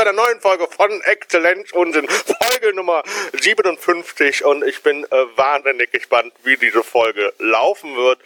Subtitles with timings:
[0.00, 3.02] Zu einer neuen Folge von Exzellenz Unsinn, Folge Nummer
[3.38, 8.18] 57 und ich bin äh, wahnsinnig gespannt, wie diese Folge laufen wird,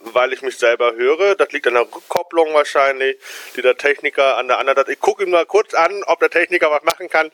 [0.00, 1.36] weil ich mich selber höre.
[1.36, 3.16] Das liegt an der Rückkopplung wahrscheinlich,
[3.56, 4.92] die der Techniker an der anderen.
[4.92, 7.32] Ich gucke ihm mal kurz an, ob der Techniker was machen kann.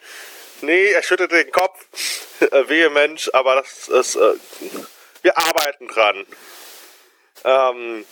[0.60, 1.86] Nee, er schüttelt den Kopf
[2.52, 4.34] äh, vehement, aber das ist, äh,
[5.22, 6.24] wir arbeiten dran.
[7.44, 8.04] Ähm,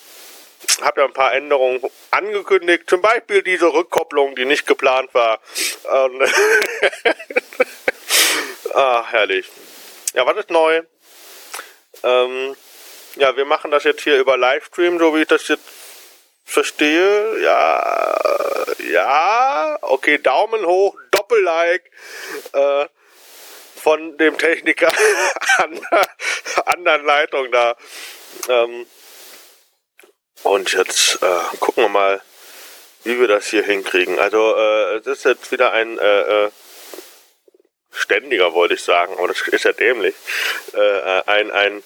[0.81, 1.81] habe ja ein paar Änderungen
[2.11, 5.41] angekündigt, zum Beispiel diese Rückkopplung, die nicht geplant war.
[5.89, 6.23] Ähm,
[8.75, 9.49] ah, herrlich.
[10.15, 10.83] Ja, was ist neu?
[12.03, 12.57] Ähm,
[13.17, 15.65] ja, wir machen das jetzt hier über Livestream, so wie ich das jetzt
[16.45, 17.41] verstehe.
[17.43, 21.91] Ja, ja, okay, Daumen hoch, Doppel-Like
[22.53, 22.87] äh,
[23.83, 24.89] von dem Techniker
[25.59, 27.77] an der anderen Leitung da.
[28.49, 28.87] Ähm,
[30.43, 32.23] und jetzt äh, gucken wir mal,
[33.05, 34.19] wie wir das hier hinkriegen.
[34.19, 36.51] Also äh, es ist jetzt wieder ein äh, äh,
[37.93, 40.15] ständiger, wollte ich sagen, aber das ist ja dämlich.
[40.75, 41.83] Äh, äh ein, ein,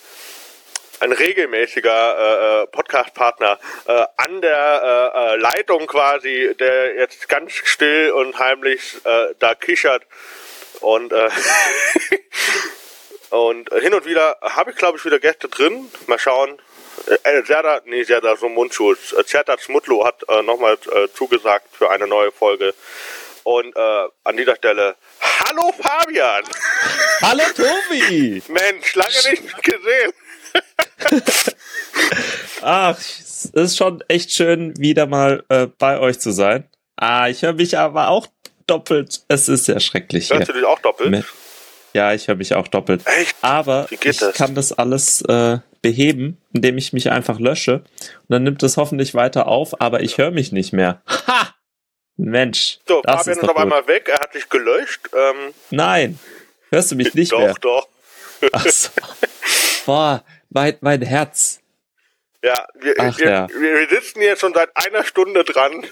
[1.01, 8.13] ein regelmäßiger äh, äh, Podcast-Partner äh, an der äh, Leitung quasi, der jetzt ganz still
[8.13, 10.05] und heimlich äh, da kichert.
[10.81, 11.31] Und, äh,
[13.31, 15.91] und hin und wieder habe ich, glaube ich, wieder Gäste drin.
[16.07, 16.61] Mal schauen,
[17.07, 19.15] äh, Serda, nee, Serda so Mundschutz.
[19.27, 22.75] Zerta Smutlo hat äh, nochmal äh, zugesagt für eine neue Folge.
[23.45, 26.45] Und äh, an dieser Stelle, hallo Fabian!
[27.23, 28.43] Hallo Tobi!
[28.49, 30.13] Mensch, lange nicht gesehen.
[32.63, 36.69] Ach, es ist schon echt schön, wieder mal äh, bei euch zu sein.
[36.97, 38.29] Ah, ich höre mich aber auch
[38.67, 39.23] doppelt.
[39.29, 40.31] Es ist ja schrecklich.
[40.31, 41.25] Hörst du dich auch doppelt?
[41.95, 43.03] Ja, ich höre mich auch doppelt.
[43.07, 43.37] Echt?
[43.43, 44.35] Aber ich das?
[44.35, 47.85] kann das alles äh, beheben, indem ich mich einfach lösche.
[48.21, 51.03] Und dann nimmt es hoffentlich weiter auf, aber ich höre mich nicht mehr.
[51.27, 51.55] Ha!
[52.17, 52.79] Mensch.
[52.87, 55.11] So, das Fabian ist, ist auf einmal weg, er hat dich gelöscht.
[55.13, 56.19] Ähm, Nein,
[56.71, 57.55] hörst du mich nicht doch, mehr?
[57.61, 57.89] Doch,
[58.41, 58.53] doch.
[58.53, 58.91] Achso.
[59.87, 61.61] Boah, mein, mein Herz.
[62.43, 63.49] Ja, wir, Ach, wir, ja.
[63.49, 65.85] wir sitzen hier schon seit einer Stunde dran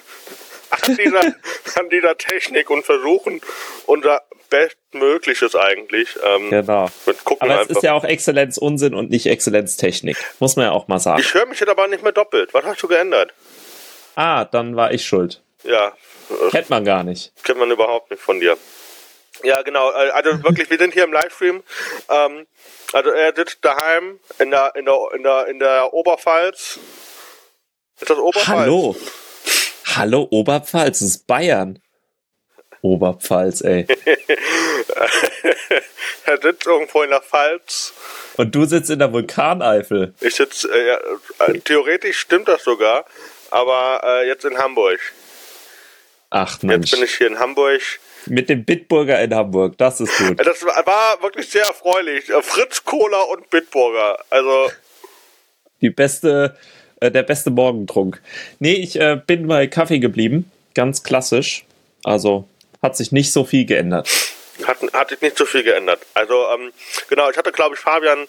[0.70, 1.20] an dieser,
[1.76, 3.40] an dieser Technik und versuchen
[3.86, 6.18] unser Bestmögliches eigentlich.
[6.24, 6.88] Ähm, genau.
[7.38, 10.16] aber es ist ja auch Exzellenz Unsinn und nicht Exzellenztechnik.
[10.40, 11.20] Muss man ja auch mal sagen.
[11.20, 12.52] Ich höre mich jetzt aber nicht mehr doppelt.
[12.52, 13.32] Was hast du geändert?
[14.16, 15.40] Ah, dann war ich schuld.
[15.62, 15.92] Ja.
[16.50, 17.32] Kennt man gar nicht.
[17.44, 18.56] Kennt man überhaupt nicht von dir.
[19.42, 19.90] Ja, genau.
[19.90, 21.62] Äh, also wirklich, wir sind hier im Livestream.
[22.08, 22.46] Ähm,
[22.92, 26.78] also er sitzt daheim in der, in der, in der, in der Oberpfalz.
[28.00, 28.58] Ist das Oberpfalz?
[28.58, 28.96] Hallo.
[29.96, 31.80] Hallo, Oberpfalz, das ist Bayern.
[32.82, 33.86] Oberpfalz, ey.
[36.24, 37.92] er sitzt irgendwo in der Pfalz.
[38.36, 40.14] Und du sitzt in der Vulkaneifel.
[40.20, 40.96] Ich sitze, äh,
[41.44, 43.04] äh, theoretisch stimmt das sogar,
[43.50, 45.00] aber äh, jetzt in Hamburg.
[46.30, 46.90] Ach Mensch.
[46.90, 47.82] Jetzt bin ich hier in Hamburg.
[48.26, 50.38] Mit dem Bitburger in Hamburg, das ist gut.
[50.46, 52.28] Das war wirklich sehr erfreulich.
[52.30, 54.24] Äh, Fritz Cola und Bitburger.
[54.30, 54.70] Also.
[55.80, 56.56] Die beste,
[57.00, 58.20] äh, der beste Morgentrunk.
[58.58, 60.50] Nee, ich äh, bin bei Kaffee geblieben.
[60.74, 61.64] Ganz klassisch.
[62.04, 62.48] Also
[62.82, 64.08] hat sich nicht so viel geändert.
[64.66, 66.00] Hat, hat sich nicht so viel geändert.
[66.14, 66.72] Also, ähm,
[67.08, 68.26] genau, ich hatte, glaube ich, Fabian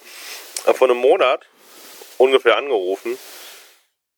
[0.66, 1.42] äh, vor einem Monat
[2.18, 3.18] ungefähr angerufen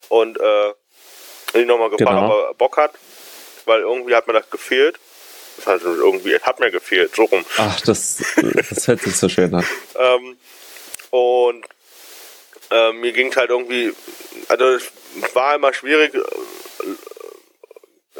[0.09, 2.25] und äh, ihn nochmal gefragt, genau.
[2.25, 2.93] ob er Bock hat,
[3.65, 4.99] weil irgendwie hat mir das gefehlt.
[5.57, 7.45] Das heißt, irgendwie, es hat mir gefehlt, so rum.
[7.57, 8.23] Ach, das,
[8.69, 9.65] das hört sich so schön an.
[9.99, 10.37] ähm,
[11.11, 11.65] und
[12.73, 13.93] äh, mir ging es halt irgendwie,
[14.47, 14.91] also es
[15.33, 16.19] war immer schwierig, äh,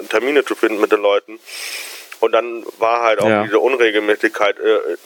[0.10, 1.40] Termine zu finden mit den Leuten.
[2.20, 3.44] Und dann war halt auch ja.
[3.44, 4.98] diese Unregelmäßigkeit äh,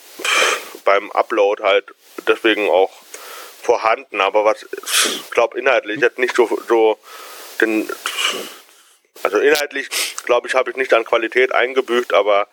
[0.84, 1.86] beim Upload halt
[2.28, 2.92] deswegen auch
[3.62, 4.22] vorhanden.
[4.22, 7.00] Aber was, ich glaube, inhaltlich jetzt nicht so, so
[7.60, 7.90] den,
[9.24, 9.90] also inhaltlich,
[10.26, 12.48] glaube ich, habe ich nicht an Qualität eingebüßt, aber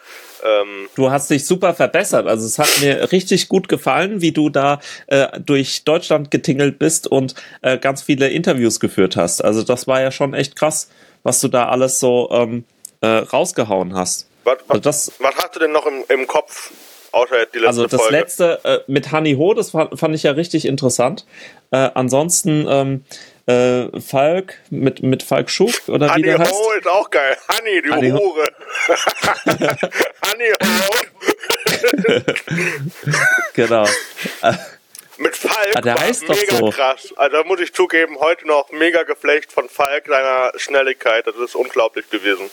[0.45, 2.27] ähm du hast dich super verbessert.
[2.27, 7.07] Also es hat mir richtig gut gefallen, wie du da äh, durch Deutschland getingelt bist
[7.07, 9.43] und äh, ganz viele Interviews geführt hast.
[9.43, 10.89] Also das war ja schon echt krass,
[11.23, 12.65] was du da alles so ähm,
[13.01, 14.29] äh, rausgehauen hast.
[14.45, 16.73] Was, was, also das, was hast du denn noch im, im Kopf?
[17.13, 18.17] Außer die letzte also das Folge?
[18.17, 21.25] letzte äh, mit Honey Ho, das fand, fand, ich ja richtig interessant.
[21.71, 23.05] Äh, ansonsten ähm,
[23.47, 26.53] äh, Falk mit, mit Falk Schuck oder Honey wie der heißt.
[26.53, 27.37] Ho ist auch geil.
[27.49, 28.49] Honey, die Honey Hure.
[30.33, 30.95] Honey Ho.
[33.55, 33.87] genau.
[35.19, 36.71] Mit Falk ah, der heißt mega so.
[36.71, 37.13] krass.
[37.17, 41.27] Also da muss ich zugeben, heute noch mega Geflecht von Falk, seiner Schnelligkeit.
[41.27, 42.51] Das ist unglaublich gewesen.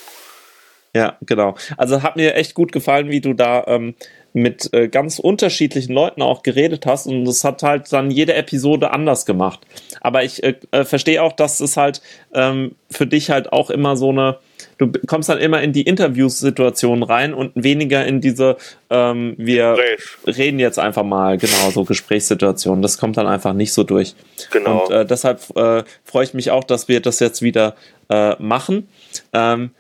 [0.93, 1.55] Ja, genau.
[1.77, 3.95] Also hat mir echt gut gefallen, wie du da ähm,
[4.33, 8.91] mit äh, ganz unterschiedlichen Leuten auch geredet hast und das hat halt dann jede Episode
[8.91, 9.59] anders gemacht.
[9.99, 12.01] Aber ich äh, äh, verstehe auch, dass es halt
[12.33, 14.37] ähm, für dich halt auch immer so eine
[14.77, 18.57] du kommst dann immer in die Interviewsituation rein und weniger in diese,
[18.89, 20.37] ähm, wir Gespräch.
[20.37, 22.81] reden jetzt einfach mal, genau, so Gesprächssituationen.
[22.81, 24.15] Das kommt dann einfach nicht so durch.
[24.51, 24.85] Genau.
[24.85, 27.75] Und äh, deshalb äh, freue ich mich auch, dass wir das jetzt wieder
[28.09, 28.87] äh, machen.
[29.33, 29.71] Ähm,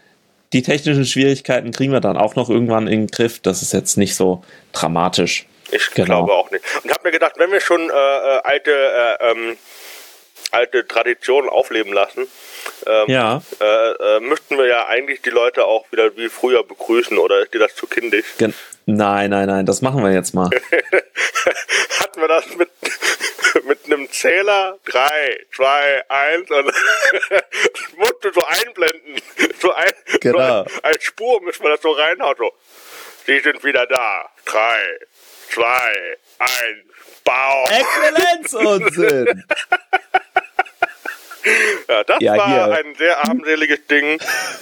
[0.53, 3.39] die technischen Schwierigkeiten kriegen wir dann auch noch irgendwann in den Griff.
[3.39, 4.43] Das ist jetzt nicht so
[4.73, 5.45] dramatisch.
[5.71, 6.25] Ich Genau.
[6.25, 6.63] glaube auch nicht.
[6.83, 9.57] Und habe mir gedacht, wenn wir schon äh, äh, alte, äh, ähm,
[10.51, 12.27] alte Traditionen aufleben lassen,
[12.85, 17.17] ähm, Ja, äh, äh, müssten wir ja eigentlich die Leute auch wieder wie früher begrüßen,
[17.17, 18.25] oder ist dir das zu kindisch?
[18.37, 18.53] gen
[18.85, 20.49] nein, nein, nein, das machen wir jetzt mal.
[21.99, 22.69] Hatten wir das mit,
[23.65, 24.79] mit einem Zähler?
[24.85, 26.65] Drei, zwei, eins und
[27.97, 29.21] musst du so einblenden.
[29.61, 30.37] So ein, Genau.
[30.63, 32.35] so ein, als Spur müssen wir das so reinhauen.
[32.37, 32.51] So.
[33.27, 34.27] Sie sind wieder da.
[34.45, 34.79] Drei,
[35.49, 36.83] zwei, eins,
[37.23, 37.67] Bau.
[37.69, 39.43] Exzellenzunsinn!
[41.87, 42.75] Ja, das Ja, war hier.
[42.77, 44.19] ein sehr armseliges Ding,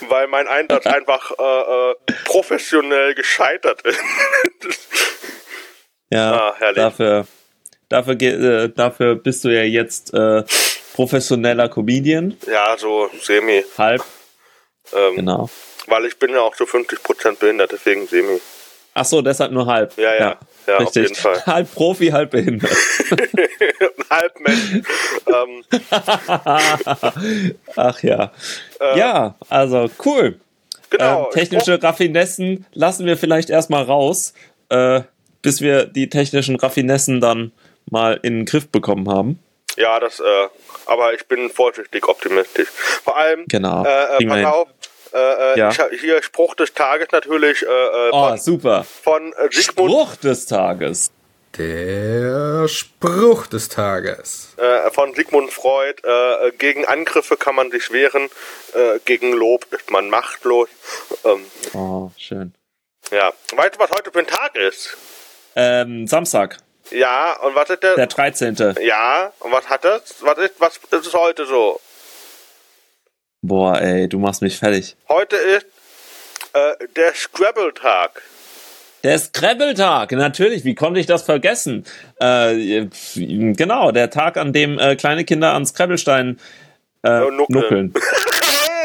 [0.09, 1.95] weil mein Einsatz einfach äh, äh,
[2.25, 3.99] professionell gescheitert ist.
[6.09, 6.75] Ja, Ah, herrlich.
[6.77, 7.27] dafür,
[7.89, 10.43] dafür, äh, dafür bist du ja jetzt äh,
[10.93, 13.63] professioneller Comedian, ja, so semi.
[13.77, 14.03] halb,
[14.93, 15.49] Ähm, genau.
[15.87, 18.39] Weil ich bin ja auch so 50% behindert, deswegen semi.
[18.93, 19.97] Ach so, deshalb nur halb.
[19.97, 20.39] Ja, ja.
[20.67, 21.03] Ja, auf richtig.
[21.03, 21.43] jeden Fall.
[21.45, 22.69] Halb Profi, halb behindert.
[24.09, 24.83] Halb Mensch.
[25.27, 25.63] ähm,
[27.75, 28.31] Ach ja.
[28.95, 30.39] ja, also cool.
[30.91, 30.97] Äh.
[30.97, 31.25] genau.
[31.25, 34.33] ähm, technische Raffinessen lassen wir vielleicht erstmal raus,
[34.69, 35.01] äh,
[35.41, 37.51] bis wir die technischen Raffinessen dann
[37.91, 39.39] mal in den Griff bekommen haben.
[39.77, 40.23] Ja, das, äh,
[40.87, 42.67] aber ich bin vorsichtig optimistisch.
[42.69, 43.85] Vor allem, Genau.
[43.85, 44.67] äh, äh, pass auf,
[45.13, 45.17] äh,
[45.53, 45.69] äh, Ja.
[45.91, 48.83] ich, hier Spruch des Tages natürlich äh, äh, Oh, von, super.
[48.83, 51.11] von Sigmund, Spruch des Tages.
[51.57, 54.53] Der Spruch des Tages.
[54.57, 56.01] äh, von Sigmund Freud.
[56.03, 58.29] Äh, gegen Angriffe kann man sich wehren,
[58.73, 60.69] äh, gegen Lob ist man machtlos.
[61.25, 62.53] Ähm, Oh, schön.
[63.11, 63.31] ja.
[63.55, 64.95] Weißt du, was heute für ein Tag ist?
[65.55, 66.57] Ähm, Samstag,
[66.91, 67.95] Ja, und was ist der?
[67.95, 68.55] der 13.
[68.81, 70.15] ja, und was hat das?
[70.21, 71.79] Was ist, was ist es heute so?
[73.41, 74.95] Boah, ey, du machst mich fertig.
[75.07, 75.65] Heute ist
[76.53, 78.21] äh, der Scrabble-Tag.
[79.03, 81.85] Der Scrabble-Tag, natürlich, wie konnte ich das vergessen?
[82.19, 86.39] Äh, genau, der Tag, an dem äh, kleine Kinder an Scrabblesteinen
[87.03, 87.45] äh, Äh, nuckeln.
[87.49, 87.93] nuckeln.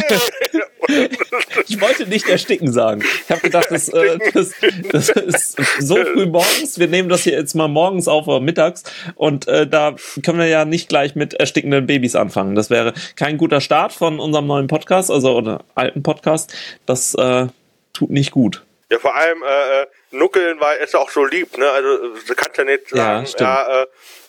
[1.67, 3.03] Ich wollte nicht ersticken sagen.
[3.25, 4.53] Ich habe gedacht, das, äh, das,
[4.93, 6.79] das ist so früh morgens.
[6.79, 8.83] Wir nehmen das hier jetzt mal morgens auf oder mittags.
[9.15, 9.95] Und äh, da
[10.25, 12.55] können wir ja nicht gleich mit erstickenden Babys anfangen.
[12.55, 16.55] Das wäre kein guter Start von unserem neuen Podcast, also oder alten Podcast.
[16.87, 17.47] Das äh,
[17.95, 18.63] tut nicht gut.
[18.91, 21.69] Ja, vor allem äh, äh, Nuckeln war ist auch so lieb, ne?
[21.71, 21.89] Also
[22.29, 23.41] du kannst ja nicht Ja, sagen, stimmt.
[23.41, 23.87] ja, äh,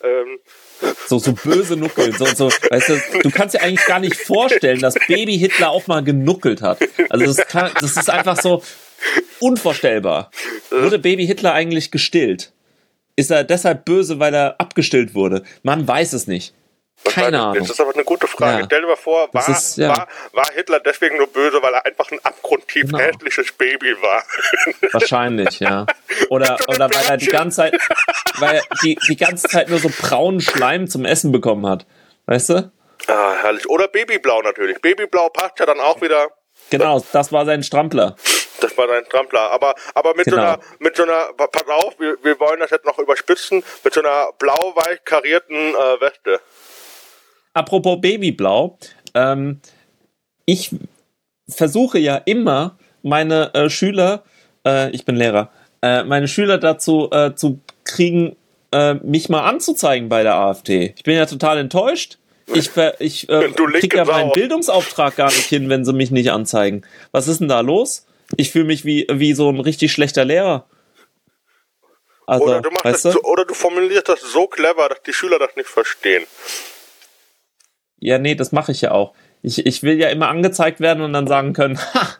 [0.08, 0.40] ähm,
[1.08, 2.14] So, so böse Nuckeln.
[2.14, 5.88] So, so, weißt du, du kannst dir eigentlich gar nicht vorstellen, dass Baby Hitler auch
[5.88, 6.80] mal genuckelt hat.
[7.10, 8.64] Also das, kann, das ist einfach so
[9.40, 10.32] unvorstellbar.
[10.70, 12.52] Wurde Baby Hitler eigentlich gestillt?
[13.16, 15.44] Ist er deshalb böse, weil er abgestillt wurde?
[15.64, 16.54] Man weiß es nicht.
[17.04, 17.40] Keine.
[17.42, 17.60] Ahnung.
[17.60, 18.60] Das ist aber eine gute Frage.
[18.60, 18.66] Ja.
[18.66, 19.90] Stell dir mal vor, war, ist- ja.
[19.90, 22.98] war, war Hitler deswegen nur böse, weil er einfach ein abgrundtief Genau.
[23.00, 24.24] hässliches Baby war?
[24.92, 25.86] Wahrscheinlich, ja.
[26.30, 27.78] Oder, oder weil er die ganze Zeit,
[28.40, 31.86] weil er die, die ganze Zeit nur so braunen Schleim zum Essen bekommen hat.
[32.26, 32.72] Weißt du?
[33.08, 33.70] ah, herrlich.
[33.70, 34.82] Oder Babyblau natürlich.
[34.82, 36.30] Babyblau passt ja dann auch wieder.
[36.72, 38.16] Genau, das war sein Strampler.
[38.62, 39.52] Das war dein Trampler.
[39.52, 40.44] Aber, aber mit so Genau.
[40.54, 43.94] einer, mit so einer, pa- pass auf, wir, wir wollen das jetzt noch überspitzen, mit
[43.94, 46.40] so einer blau-weich karierten äh, Weste.
[47.56, 48.78] Apropos Babyblau,
[49.14, 49.62] ähm,
[50.46, 50.72] ich
[51.48, 54.24] versuche ja immer meine äh, Schüler,
[54.66, 58.36] äh, ich bin Lehrer, äh, meine Schüler dazu äh, zu kriegen,
[58.74, 60.94] äh, mich mal anzuzeigen bei der AfD.
[60.98, 62.18] Ich bin ja total enttäuscht.
[62.54, 64.34] Ich, ich äh, Du linke krieg ja meinen Sau.
[64.34, 66.86] Bildungsauftrag gar nicht hin, wenn sie mich nicht anzeigen.
[67.12, 68.06] Was ist denn da los?
[68.36, 70.68] Ich fühle mich wie, wie so ein richtig schlechter Lehrer.
[72.28, 73.22] Also, Oder du, machst weißt du?
[73.22, 76.26] oder du formulierst das so clever, dass die Schüler das nicht verstehen.
[78.06, 79.14] Ja, nee, das mache ich ja auch.
[79.42, 82.16] Ich, ich will ja immer angezeigt werden und dann sagen können, ha,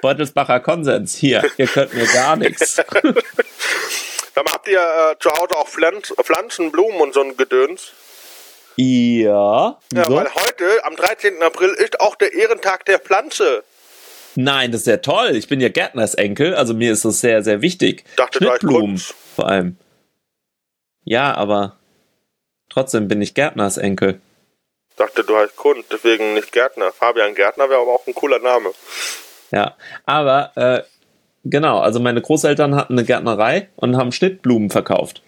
[0.00, 2.76] Beutelsbacher Konsens, hier, ihr könnt mir gar nichts.
[4.34, 7.92] Sag mal, habt ihr äh, zu Hause auch Pflanz, Pflanzen, Blumen und so ein Gedöns?
[8.76, 10.14] Ja, Ja, so?
[10.14, 11.42] weil heute, am 13.
[11.42, 13.64] April, ist auch der Ehrentag der Pflanze.
[14.36, 15.34] Nein, das ist ja toll.
[15.34, 18.04] Ich bin ja Gärtnersenkel, also mir ist das sehr, sehr wichtig.
[18.16, 19.14] Dachte, heißt Schnittblumen Kunz.
[19.34, 19.76] vor allem.
[21.04, 21.76] Ja, aber
[22.70, 24.20] trotzdem bin ich Gärtnersenkel.
[24.98, 26.92] Dachte, du heißt Kunst, deswegen nicht Gärtner.
[26.92, 28.72] Fabian Gärtner wäre aber auch ein cooler Name.
[29.50, 30.82] Ja, aber äh,
[31.44, 35.22] genau, also meine Großeltern hatten eine Gärtnerei und haben Schnittblumen verkauft.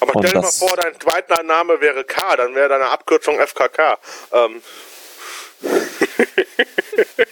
[0.00, 3.98] Aber stell dir mal vor, dein zweiter Name wäre K, dann wäre deine Abkürzung FKK.
[4.32, 4.62] Ähm,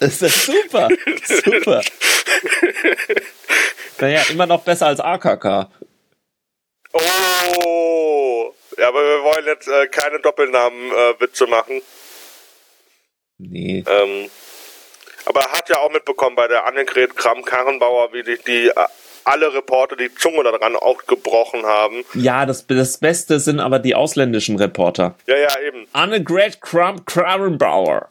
[0.00, 0.88] Das ist super.
[1.44, 1.82] Super.
[3.98, 5.68] naja, immer noch besser als AKK.
[6.92, 8.54] Oh!
[8.76, 11.82] Ja, aber wir wollen jetzt äh, keine Doppelnamen-Witze äh, machen.
[13.38, 13.84] Nee.
[13.86, 14.30] Ähm,
[15.26, 18.72] aber er hat ja auch mitbekommen bei der Annegret Kramp-Karrenbauer, wie die, die äh,
[19.24, 22.04] alle Reporter die Zunge daran auch gebrochen haben.
[22.14, 25.16] Ja, das, das Beste sind aber die ausländischen Reporter.
[25.26, 25.86] Ja, ja, eben.
[25.92, 28.08] Annegret Kramp-Karrenbauer.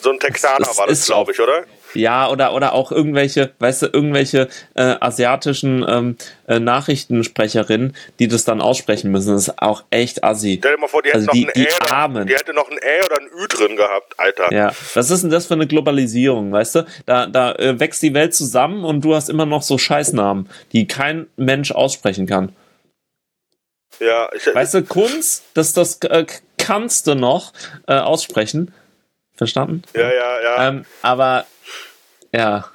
[0.00, 1.64] So ein Texaner Das war das, glaube ich, oder?
[1.96, 8.44] Ja, oder, oder auch irgendwelche, weißt du, irgendwelche äh, asiatischen ähm, äh, Nachrichtensprecherinnen, die das
[8.44, 9.32] dann aussprechen müssen.
[9.34, 10.56] Das ist auch echt assi.
[10.58, 12.26] Stell dir mal vor, die hätte Also noch die- ein die Ä, oder- Armen.
[12.26, 14.52] die hätte noch ein Ä oder ein Ü drin gehabt, Alter.
[14.52, 16.86] Ja, was ist denn das für eine Globalisierung, weißt du?
[17.06, 20.86] Da, da äh, wächst die Welt zusammen und du hast immer noch so Scheißnamen, die
[20.88, 22.52] kein Mensch aussprechen kann.
[24.00, 26.26] Ja, ich, Weißt du, Kunst, das, das äh,
[26.58, 27.52] kannst du noch
[27.86, 28.72] äh, aussprechen.
[29.36, 29.82] Verstanden?
[29.94, 30.68] ja, ja, ja.
[30.68, 31.46] Ähm, aber
[32.32, 32.70] ja.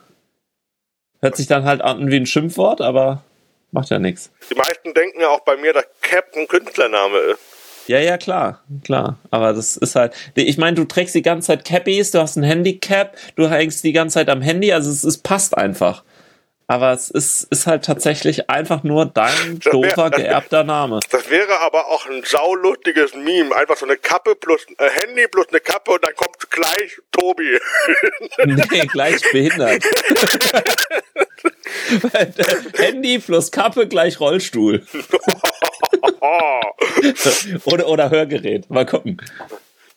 [1.22, 3.24] Hört sich dann halt an wie ein Schimpfwort, aber
[3.72, 4.32] macht ja nichts.
[4.50, 7.40] Die meisten denken ja auch bei mir, dass Cap ein Künstlername ist.
[7.88, 9.18] Ja, ja, klar, klar.
[9.32, 10.14] Aber das ist halt.
[10.36, 13.94] Ich meine, du trägst die ganze Zeit Cappies, du hast ein Handicap, du hängst die
[13.94, 16.04] ganze Zeit am Handy, also es, es passt einfach.
[16.70, 21.00] Aber es ist, ist halt tatsächlich einfach nur dein Das wär- doofer, geerbter Name.
[21.10, 23.56] Das wäre aber auch ein saulustiges Meme.
[23.56, 27.58] Einfach so eine Kappe plus äh, Handy plus eine Kappe und dann kommt gleich Tobi.
[28.46, 29.84] Nee, gleich behindert.
[32.78, 34.86] Handy plus Kappe gleich Rollstuhl.
[37.66, 38.70] Oder, oder Hörgerät.
[38.70, 39.20] Mal gucken.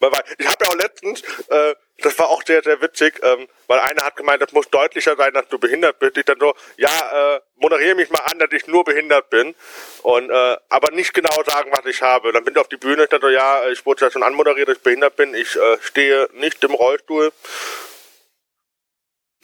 [0.03, 3.47] Weil, weil, ich habe ja auch letztens, äh, das war auch sehr, sehr witzig, ähm,
[3.69, 6.17] weil einer hat gemeint, das muss deutlicher sein, dass du behindert bist.
[6.17, 9.55] Ich dann so, ja, äh, moderiere mich mal an, dass ich nur behindert bin
[10.03, 12.33] und äh, aber nicht genau sagen, was ich habe.
[12.33, 14.67] Dann bin ich auf die Bühne, ich dann so, ja, ich wurde ja schon anmoderiert,
[14.69, 15.35] dass ich behindert bin.
[15.35, 17.33] Ich äh, stehe nicht im Rollstuhl.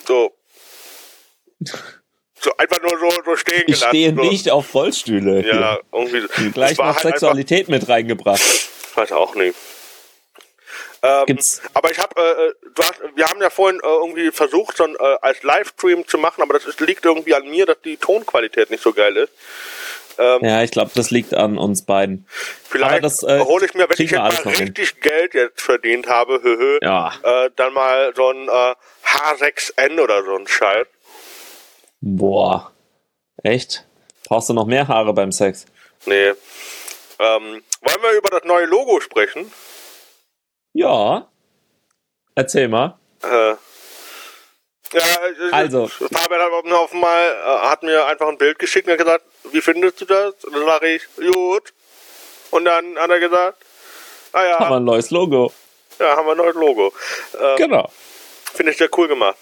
[0.05, 0.37] So.
[2.41, 3.89] So einfach nur so, so stehen Ich gelassen.
[3.89, 4.23] stehe so.
[4.23, 5.45] nicht auf Rollstühle.
[5.45, 6.51] Ja, irgendwie.
[6.53, 8.41] Gleich noch halt Sexualität mit reingebracht.
[8.95, 9.57] Weiß auch nicht.
[11.03, 14.85] Ähm, Gibt's- aber ich habe, äh, hast, wir haben ja vorhin äh, irgendwie versucht, so
[14.85, 17.97] ein, äh, als Livestream zu machen, aber das ist, liegt irgendwie an mir, dass die
[17.97, 19.33] Tonqualität nicht so geil ist.
[20.41, 22.27] Ja, ich glaube, das liegt an uns beiden.
[22.69, 24.65] Vielleicht das, äh, hole ich mir, wenn ich jetzt mal noch hin.
[24.67, 27.13] richtig Geld jetzt verdient habe, höhö, Ja.
[27.23, 28.75] äh, dann mal so ein äh,
[29.07, 30.89] H6N oder so ein Scheiß.
[32.01, 32.73] Boah.
[33.45, 33.85] Echt?
[34.25, 35.67] Brauchst du noch mehr Haare beim Sex?
[36.05, 36.31] Nee.
[36.31, 36.35] Ähm,
[37.21, 39.53] wollen wir über das neue Logo sprechen?
[40.79, 41.27] Ja.
[42.37, 42.97] Erzähl mal.
[43.25, 43.57] Äh, ja,
[44.93, 45.89] äh, Also.
[45.89, 49.25] Fabian hat mir auf mal, äh, hat mir einfach ein Bild geschickt und hat gesagt,
[49.51, 50.45] wie findest du das?
[50.45, 51.75] Und dann sage ich, gut.
[52.53, 53.57] Und dann hat er gesagt,
[54.33, 55.53] ah ja, Haben wir ein neues Logo.
[55.99, 56.93] ja, haben wir ein neues Logo.
[57.33, 57.91] Äh, Genau.
[58.55, 59.37] Finde ich sehr cool gemacht.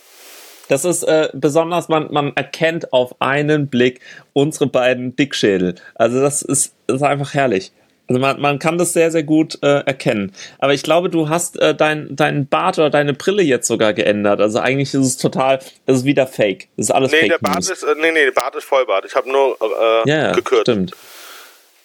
[0.68, 4.00] Das ist äh, besonders, man, man erkennt auf einen Blick
[4.32, 5.74] unsere beiden Dickschädel.
[5.96, 7.72] Also das ist, das ist einfach herrlich.
[8.08, 10.32] Also man, man kann das sehr, sehr gut äh, erkennen.
[10.58, 14.40] Aber ich glaube, du hast äh, dein, deinen Bart oder deine Brille jetzt sogar geändert.
[14.40, 16.68] Also eigentlich ist es total, es ist wieder Fake.
[16.76, 17.70] Das ist alles Nee, Fake der Bart News.
[17.70, 19.04] ist, äh, nee, nee, der Bart ist Vollbart.
[19.06, 20.62] Ich habe nur äh, ja, ja, gekürzt.
[20.62, 20.92] stimmt.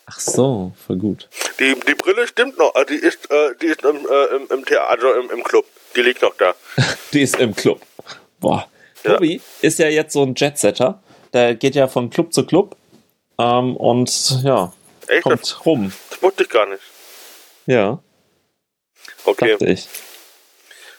[0.05, 1.29] Ach so, voll gut.
[1.59, 4.65] Die, die Brille stimmt noch, äh, die ist, äh, die ist im, äh, im, im
[4.65, 5.65] Theater, also im, im Club.
[5.95, 6.53] Die liegt noch da.
[7.13, 7.81] Die ist im Club.
[8.39, 8.67] Boah.
[9.03, 9.13] Ja.
[9.15, 11.01] Tobi ist ja jetzt so ein Jetsetter.
[11.33, 12.75] Der geht ja von Club zu Club.
[13.37, 14.71] Ähm, und ja,
[15.07, 15.25] Echt?
[15.25, 15.93] Das, kommt rum.
[16.09, 16.81] das wusste ich gar nicht.
[17.65, 17.99] Ja,
[19.25, 19.51] Okay.
[19.51, 19.87] dachte ich.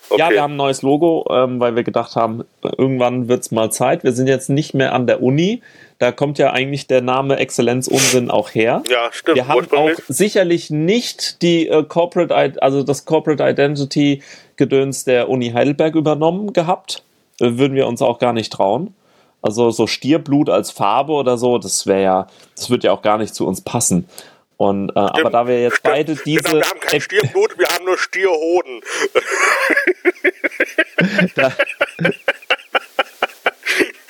[0.09, 0.19] okay.
[0.21, 4.05] Ja, wir haben ein neues Logo, ähm, weil wir gedacht haben, irgendwann wird's mal Zeit.
[4.05, 5.63] Wir sind jetzt nicht mehr an der Uni.
[5.99, 8.83] Da kommt ja eigentlich der Name Exzellenz Unsinn auch her.
[8.89, 9.37] ja, stimmt.
[9.37, 14.23] Wir haben auch sicherlich nicht die äh, Corporate, also das Corporate Identity
[14.57, 17.03] Gedöns der Uni Heidelberg übernommen gehabt.
[17.41, 18.95] Äh, würden wir uns auch gar nicht trauen.
[19.43, 23.19] Also so Stierblut als Farbe oder so, das wäre ja, das wird ja auch gar
[23.19, 24.09] nicht zu uns passen.
[24.57, 27.85] Und äh, aber da wir jetzt beide diese Genau, wir haben kein Stierblut, wir haben
[27.85, 28.81] nur Stierhoden.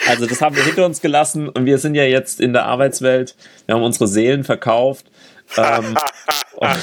[0.06, 3.36] Also das haben wir hinter uns gelassen und wir sind ja jetzt in der Arbeitswelt.
[3.66, 5.06] Wir haben unsere Seelen verkauft.
[5.56, 5.96] Ähm,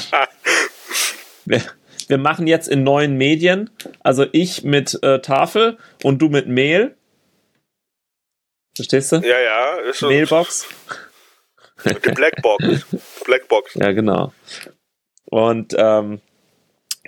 [1.44, 1.62] wir,
[2.08, 6.96] wir machen jetzt in neuen Medien, also ich mit äh, Tafel und du mit Mehl.
[8.80, 9.16] Verstehst du?
[9.16, 10.66] Ja, ja, ist Mailbox.
[11.84, 12.64] die Blackbox.
[13.24, 13.74] Blackbox.
[13.74, 14.32] Ja, genau.
[15.26, 16.20] Und ähm,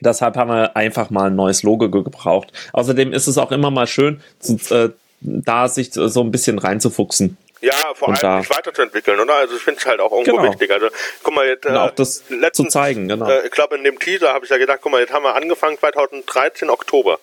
[0.00, 2.52] deshalb haben wir einfach mal ein neues Logo ge- gebraucht.
[2.72, 7.36] Außerdem ist es auch immer mal schön, zu, äh, da sich so ein bisschen reinzufuchsen.
[7.60, 9.34] Ja, vor Und allem sich weiterzuentwickeln, oder?
[9.36, 10.50] Also ich finde es halt auch irgendwo Genau.
[10.50, 10.70] wichtig.
[10.72, 10.88] Also
[11.22, 13.28] guck mal jetzt, Und auch das äh, letztens, zu zeigen, genau.
[13.28, 15.34] äh, ich glaube in dem Teaser habe ich ja gedacht, guck mal, jetzt haben wir
[15.36, 17.18] angefangen 2013 Oktober.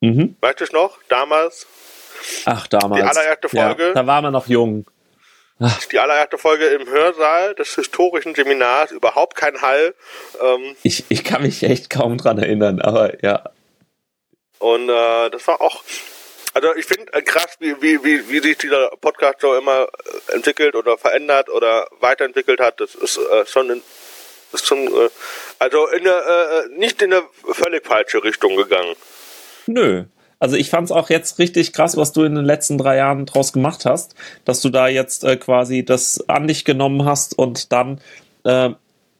[0.00, 0.36] Mhm.
[0.40, 0.98] Weißt du es noch?
[1.08, 1.66] Damals?
[2.46, 3.02] Ach, damals.
[3.02, 3.86] Die allererste Folge?
[3.88, 4.86] Ja, da waren wir noch jung.
[5.92, 9.94] Die allererste Folge im Hörsaal des historischen Seminars, überhaupt kein Hall.
[10.42, 13.44] Ähm, Ich, ich kann mich echt kaum dran erinnern, aber ja.
[14.58, 15.84] und äh, das war auch,
[16.54, 19.86] also ich finde äh, krass, wie, wie, wie, wie sich dieser Podcast so immer
[20.28, 22.80] äh, entwickelt oder verändert oder weiterentwickelt hat.
[22.80, 23.82] Das ist äh, schon in,
[24.52, 25.10] ist schon, äh,
[25.60, 28.96] also in eine, äh, nicht in eine völlig falsche Richtung gegangen.
[29.66, 30.04] Nö.
[30.42, 33.52] Also ich fand's auch jetzt richtig krass, was du in den letzten drei Jahren draus
[33.52, 38.00] gemacht hast, dass du da jetzt äh, quasi das an dich genommen hast und dann
[38.42, 38.70] äh,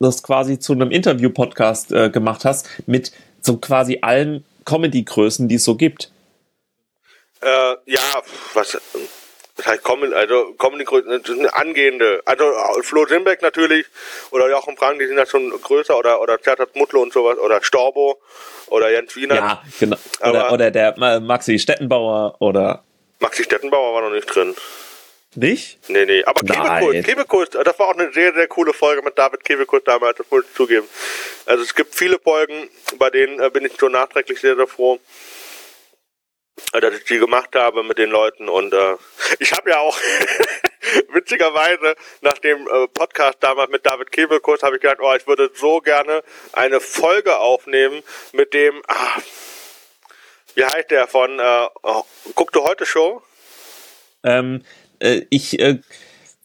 [0.00, 5.64] das quasi zu einem Interview-Podcast äh, gemacht hast mit so quasi allen Comedy-Größen, die es
[5.64, 6.10] so gibt.
[7.40, 8.00] Äh, ja,
[8.54, 8.80] was,
[9.62, 12.44] das heißt Comedy, also Comedy, das sind angehende, also
[12.82, 13.86] Flo Simbeck natürlich,
[14.30, 17.62] oder Jochen Frank, die sind ja schon größer, oder, oder Zertat Mutlo und sowas, oder
[17.62, 18.20] Storbo,
[18.66, 19.34] oder Jens Wiener.
[19.36, 19.96] Ja, genau.
[20.20, 22.82] Oder, Aber- oder der Maxi Stettenbauer oder
[23.20, 24.54] Maxi Stettenbauer war noch nicht drin.
[25.36, 25.78] nicht?
[25.88, 26.40] Nee, nee, aber.
[26.40, 30.26] Kebekus, Kebekus, das war auch eine sehr, sehr coole Folge mit David Kebekus damals, das
[30.30, 30.88] muss ich zugeben.
[31.46, 34.98] Also es gibt viele Folgen, bei denen äh, bin ich so nachträglich sehr, sehr froh,
[36.72, 38.96] dass ich die gemacht habe mit den Leuten und äh,
[39.38, 39.96] ich habe ja auch
[41.12, 45.50] witzigerweise nach dem äh, Podcast damals mit David Kebekus habe ich gedacht, oh, ich würde
[45.54, 49.20] so gerne eine Folge aufnehmen mit dem, ah,
[50.54, 52.04] wie heißt der von, äh, oh,
[52.34, 53.22] guck du heute Show?
[54.24, 54.64] Ähm,
[54.98, 55.78] äh, ich äh,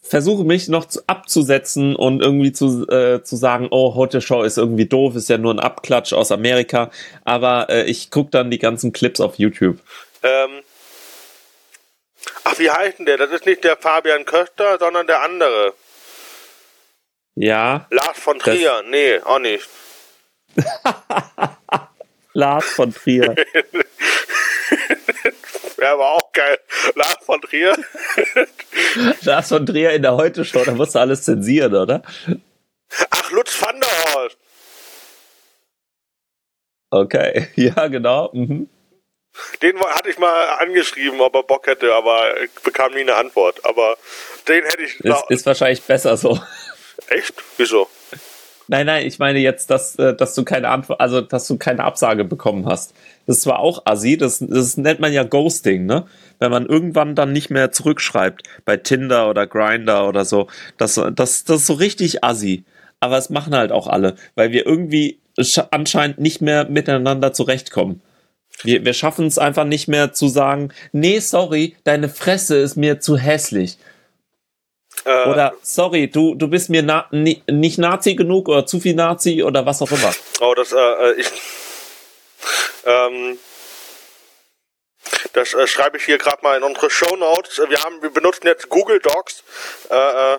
[0.08, 4.58] versuche mich noch zu, abzusetzen und irgendwie zu, äh, zu sagen, oh, Heute Show ist
[4.58, 6.92] irgendwie doof, ist ja nur ein Abklatsch aus Amerika.
[7.24, 9.80] Aber äh, ich gucke dann die ganzen Clips auf YouTube.
[10.24, 10.62] Ähm,
[12.44, 13.18] ach, wie heißt denn der?
[13.18, 15.74] Das ist nicht der Fabian Köster, sondern der andere.
[17.36, 18.84] Ja, Lars von Trier.
[18.90, 19.68] Nee, auch nicht.
[22.34, 23.36] Lars von Trier.
[25.80, 26.60] Ja, aber auch geil.
[26.96, 27.78] Lars von Trier.
[29.22, 32.02] Lars von Trier in der Heute Show, da musst du alles zensieren, oder?
[33.10, 34.38] Ach, Lutz van der Horst.
[36.90, 38.30] Okay, ja, genau.
[38.34, 38.70] Mhm.
[39.62, 43.64] Den hatte ich mal angeschrieben, ob er Bock hätte, aber ich bekam nie eine Antwort.
[43.66, 43.96] Aber
[44.48, 45.00] den hätte ich.
[45.02, 46.40] Ist, ist wahrscheinlich besser so.
[47.08, 47.36] Echt?
[47.58, 47.88] Wieso?
[48.70, 51.84] Nein, nein, ich meine jetzt, dass, äh, dass du keine Antwort, also dass du keine
[51.86, 52.94] Absage bekommen hast.
[53.26, 56.06] Das zwar auch assi, das, das nennt man ja Ghosting, ne?
[56.40, 60.48] Wenn man irgendwann dann nicht mehr zurückschreibt, bei Tinder oder Grinder oder so.
[60.78, 62.64] Das, das, das ist so richtig assi.
[63.00, 68.02] Aber es machen halt auch alle, weil wir irgendwie sch- anscheinend nicht mehr miteinander zurechtkommen.
[68.64, 73.00] Wir, wir schaffen es einfach nicht mehr zu sagen, nee, sorry, deine Fresse ist mir
[73.00, 73.78] zu hässlich.
[75.06, 78.96] Äh, Oder sorry, du, du bist mir na, ni, nicht Nazi genug oder zu viel
[78.96, 80.14] Nazi oder was auch immer.
[80.42, 81.32] Oh, das, äh, äh, ich.
[82.86, 83.38] Ähm,
[85.34, 87.62] das äh, schreibe ich hier gerade mal in unsere Show Notes.
[87.70, 89.44] Wir haben, wir benutzen jetzt Google Docs.
[89.90, 89.96] Äh,
[90.34, 90.38] äh,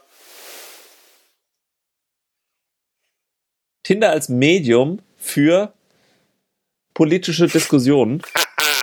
[3.82, 5.72] Tinder als Medium für
[6.94, 8.22] politische Diskussionen.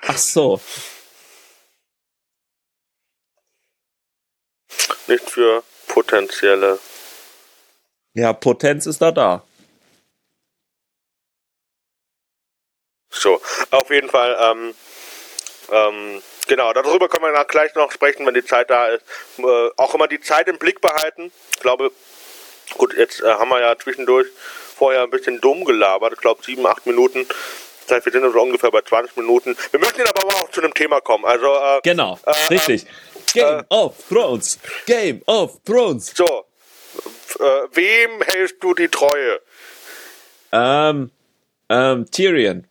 [0.08, 0.60] Ach so.
[5.08, 6.80] Nicht für potenzielle.
[8.13, 9.44] Ja, Potenz ist da da.
[13.10, 13.41] So,
[13.72, 14.74] auf jeden Fall, ähm,
[15.72, 19.04] ähm, genau, darüber können wir gleich noch sprechen, wenn die Zeit da ist.
[19.38, 21.32] Äh, auch immer die Zeit im Blick behalten.
[21.54, 21.91] Ich glaube,
[22.78, 24.28] gut, jetzt äh, haben wir ja zwischendurch
[24.78, 26.13] vorher ein bisschen dumm gelabert.
[26.13, 27.26] Ich glaube, sieben, acht Minuten.
[27.88, 29.56] Das heißt, wir sind so ungefähr bei 20 Minuten.
[29.72, 31.24] Wir möchten jetzt aber auch zu einem Thema kommen.
[31.26, 32.86] Also, äh, Genau, Äh, richtig.
[33.34, 34.60] Game of Thrones.
[34.86, 36.14] Game of Thrones.
[36.16, 36.46] so,
[37.40, 39.42] äh, wem hältst du die Treue?
[40.52, 41.12] Ähm,
[41.70, 42.66] ähm, Tyrion.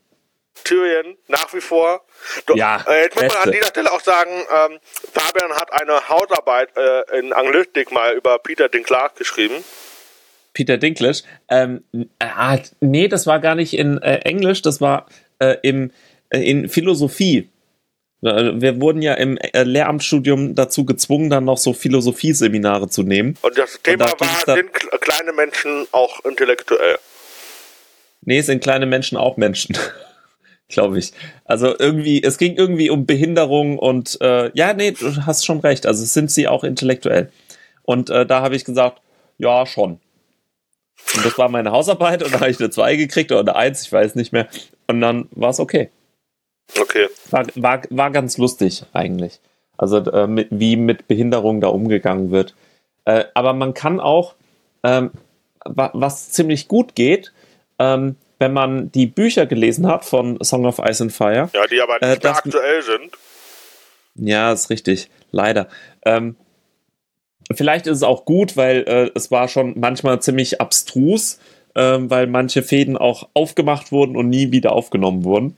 [0.64, 2.04] Tyrion nach wie vor.
[2.46, 4.78] Du, Ja, äh, jetzt muss man an dieser Stelle auch sagen, ähm,
[5.12, 9.62] Fabian hat eine Hausarbeit äh, in Anglistik mal über Peter Dinklage geschrieben.
[10.54, 11.22] Peter Dinklage.
[11.48, 11.84] Ähm,
[12.20, 15.06] ah, nee, das war gar nicht in äh, Englisch, das war
[15.38, 15.90] äh, im,
[16.30, 17.50] äh, in Philosophie.
[18.24, 23.36] Äh, Wir wurden ja im äh, Lehramtsstudium dazu gezwungen, dann noch so Philosophieseminare zu nehmen.
[23.42, 26.98] Und das Thema da ging's war, sind kle- kleine Menschen auch intellektuell?
[28.22, 29.76] Nee, sind kleine Menschen auch Menschen.
[30.68, 31.12] Glaube ich.
[31.44, 35.86] Also irgendwie, es ging irgendwie um Behinderung und äh, ja, nee, du hast schon recht.
[35.86, 37.30] Also sind sie auch intellektuell.
[37.82, 39.02] Und äh, da habe ich gesagt,
[39.36, 40.00] ja, schon.
[41.16, 43.82] Und das war meine Hausarbeit und da habe ich eine 2 gekriegt oder eine 1,
[43.82, 44.48] ich weiß nicht mehr.
[44.86, 45.90] Und dann war es okay.
[46.80, 47.08] Okay.
[47.30, 49.40] War, war, war ganz lustig eigentlich.
[49.76, 52.54] Also äh, mit, wie mit Behinderung da umgegangen wird.
[53.04, 54.34] Äh, aber man kann auch,
[54.82, 55.10] ähm,
[55.64, 57.32] wa was ziemlich gut geht,
[57.78, 61.48] ähm, wenn man die Bücher gelesen hat von Song of Ice and Fire.
[61.54, 63.10] Ja, die aber nicht Äh, mehr das- aktuell sind.
[64.16, 65.10] Ja, ist richtig.
[65.32, 65.68] Leider.
[66.04, 66.36] Ähm,
[67.52, 71.40] vielleicht ist es auch gut, weil äh, es war schon manchmal ziemlich abstrus,
[71.74, 75.56] ähm, weil manche Fäden auch aufgemacht wurden und nie wieder aufgenommen wurden.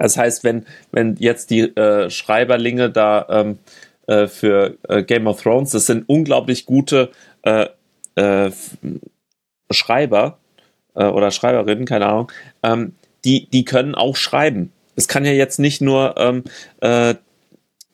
[0.00, 3.58] Das heißt, wenn, wenn jetzt die äh, Schreiberlinge da ähm,
[4.06, 7.10] äh, für äh, Game of Thrones, das sind unglaublich gute
[7.42, 7.66] äh,
[8.14, 8.50] äh,
[9.70, 10.38] Schreiber
[10.94, 12.32] äh, oder Schreiberinnen, keine Ahnung,
[12.62, 12.94] ähm,
[13.26, 14.72] die, die können auch schreiben.
[14.96, 16.44] Es kann ja jetzt nicht nur ähm,
[16.80, 17.14] äh,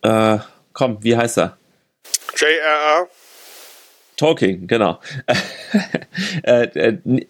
[0.03, 0.39] äh,
[0.73, 1.57] komm, wie heißt er?
[2.37, 3.09] JRR.
[4.17, 5.01] Tolkien, genau.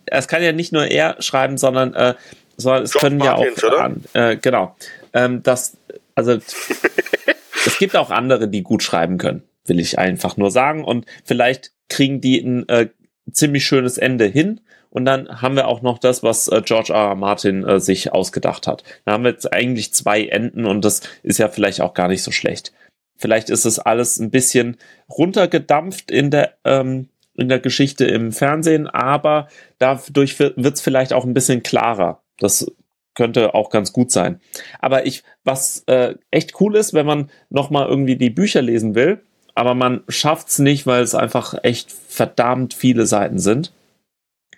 [0.06, 2.16] es kann ja nicht nur er schreiben, sondern,
[2.56, 3.84] sondern es George können ja Martins, auch oder?
[3.84, 4.76] an, äh, genau.
[5.12, 5.76] Ähm, das,
[6.14, 6.32] also
[7.66, 10.84] es gibt auch andere, die gut schreiben können, will ich einfach nur sagen.
[10.84, 12.88] Und vielleicht kriegen die ein äh,
[13.30, 14.60] ziemlich schönes Ende hin.
[14.90, 17.08] Und dann haben wir auch noch das, was äh, George R.
[17.08, 17.14] R.
[17.14, 18.82] Martin äh, sich ausgedacht hat.
[19.04, 22.22] Da haben wir jetzt eigentlich zwei Enden und das ist ja vielleicht auch gar nicht
[22.22, 22.72] so schlecht.
[23.18, 24.76] Vielleicht ist es alles ein bisschen
[25.10, 31.24] runtergedampft in der, ähm, in der Geschichte im Fernsehen, aber dadurch wird es vielleicht auch
[31.24, 32.22] ein bisschen klarer.
[32.38, 32.70] Das
[33.14, 34.40] könnte auch ganz gut sein.
[34.78, 39.22] Aber ich, was äh, echt cool ist, wenn man nochmal irgendwie die Bücher lesen will,
[39.54, 43.72] aber man schafft's nicht, weil es einfach echt verdammt viele Seiten sind.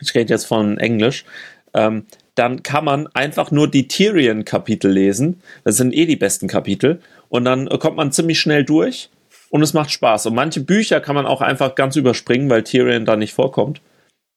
[0.00, 1.24] Ich rede jetzt von Englisch.
[1.72, 5.40] Ähm, dann kann man einfach nur die Tyrion-Kapitel lesen.
[5.64, 7.00] Das sind eh die besten Kapitel.
[7.28, 9.10] Und dann äh, kommt man ziemlich schnell durch
[9.50, 10.26] und es macht Spaß.
[10.26, 13.80] Und manche Bücher kann man auch einfach ganz überspringen, weil Tyrion da nicht vorkommt.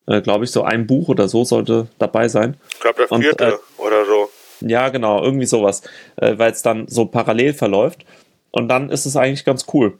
[0.07, 2.59] Äh, Glaube ich, so ein Buch oder so sollte dabei sein.
[2.71, 4.29] Ich glaube, der Und, vierte äh, oder so.
[4.61, 5.81] Ja, genau, irgendwie sowas,
[6.17, 8.05] äh, weil es dann so parallel verläuft.
[8.51, 9.97] Und dann ist es eigentlich ganz cool.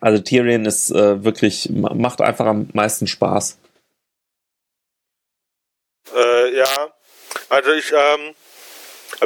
[0.00, 3.58] Also Tyrion ist äh, wirklich, ma- macht einfach am meisten Spaß.
[6.14, 6.92] Äh, ja.
[7.48, 8.34] Also ich, ähm,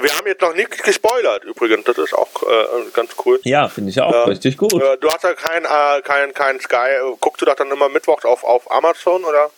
[0.02, 1.84] wir haben jetzt noch nicht gespoilert übrigens.
[1.84, 3.40] Das ist auch äh, ganz cool.
[3.44, 4.24] Ja, finde ich auch Ja.
[4.24, 4.74] richtig gut.
[4.74, 6.90] Äh, du hast ja kein, äh, kein, kein Sky.
[7.20, 9.50] Guckst du das dann immer mittwochs auf, auf Amazon oder?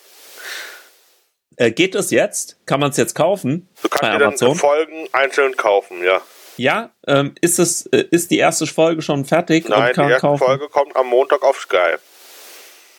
[1.57, 2.57] Äh, geht es jetzt?
[2.65, 4.55] Kann man es jetzt kaufen Du kannst dir dann Amazon?
[4.55, 6.21] Folgen einzeln kaufen, ja.
[6.57, 10.43] Ja, ähm, ist es, äh, ist die erste Folge schon fertig Nein, die erste kaufen?
[10.45, 11.95] Folge kommt am Montag auf Sky.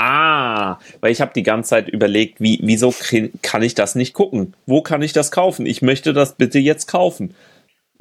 [0.02, 2.94] Ah, weil ich habe die ganze Zeit überlegt, wie, wieso
[3.42, 4.54] kann ich das nicht gucken?
[4.64, 5.66] Wo kann ich das kaufen?
[5.66, 7.34] Ich möchte das bitte jetzt kaufen.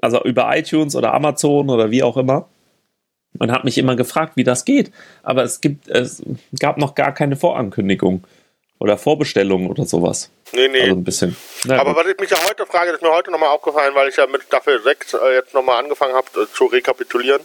[0.02, 2.48] Also über iTunes oder Amazon oder wie auch immer.
[3.38, 4.94] Und habe mich immer gefragt, wie das geht.
[5.24, 6.24] Aber es gibt, es
[6.58, 8.24] gab noch gar keine Vorankündigung
[8.80, 10.32] oder Vorbestellung oder sowas.
[10.54, 10.84] Nee, nee.
[10.84, 11.36] Also ein bisschen.
[11.66, 12.06] Na Aber gut.
[12.06, 14.26] was ich mich ja heute frage, das ist mir heute nochmal aufgefallen, weil ich ja
[14.26, 17.42] mit Staffel 6 äh, jetzt nochmal angefangen habe äh, zu rekapitulieren,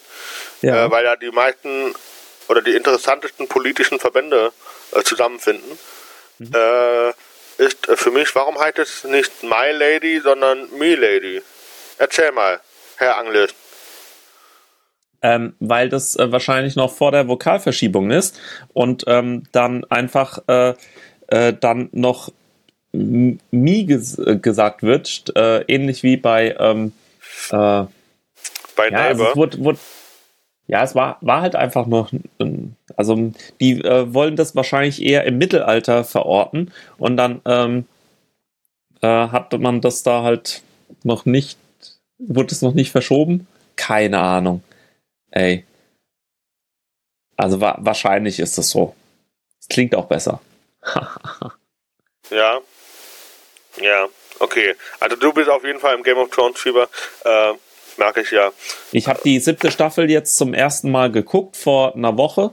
[0.62, 0.86] ja.
[0.86, 1.92] äh, weil ja die meisten
[2.48, 4.52] oder die interessantesten politischen Verbände
[4.92, 5.78] äh, zusammenfinden.
[6.38, 6.50] Mhm.
[6.54, 7.10] Äh,
[7.58, 11.40] ist äh, für mich, warum heißt es nicht My Lady, sondern Me Lady?
[11.98, 12.60] Erzähl mal,
[12.96, 13.54] Herr Anglist.
[15.22, 18.38] ähm, weil das äh, wahrscheinlich noch vor der Vokalverschiebung ist
[18.74, 20.74] und ähm, dann einfach äh,
[21.28, 22.30] äh, dann noch
[22.92, 26.92] Mi ges gesagt wird, äh, ähnlich wie bei ähm,
[27.50, 27.88] äh, ja,
[28.76, 29.36] Bei also es Neighbor.
[29.36, 29.78] wurde, wurde,
[30.66, 32.12] ja, es war, war halt einfach noch,
[32.96, 37.86] also die äh, wollen das wahrscheinlich eher im Mittelalter verorten und dann ähm,
[39.02, 40.62] äh, hat man das da halt
[41.02, 41.58] noch nicht,
[42.18, 43.46] wurde es noch nicht verschoben?
[43.76, 44.62] Keine Ahnung.
[45.30, 45.64] Ey.
[47.36, 48.94] Also wa wahrscheinlich ist es so.
[49.60, 50.40] Es klingt auch besser.
[52.30, 52.58] Ja.
[53.80, 54.74] Ja, okay.
[55.00, 56.88] Also du bist auf jeden Fall im Game of Thrones Fieber.
[57.24, 57.52] Äh,
[57.98, 58.52] merke ich ja.
[58.92, 62.52] Ich habe die siebte Staffel jetzt zum ersten Mal geguckt vor einer Woche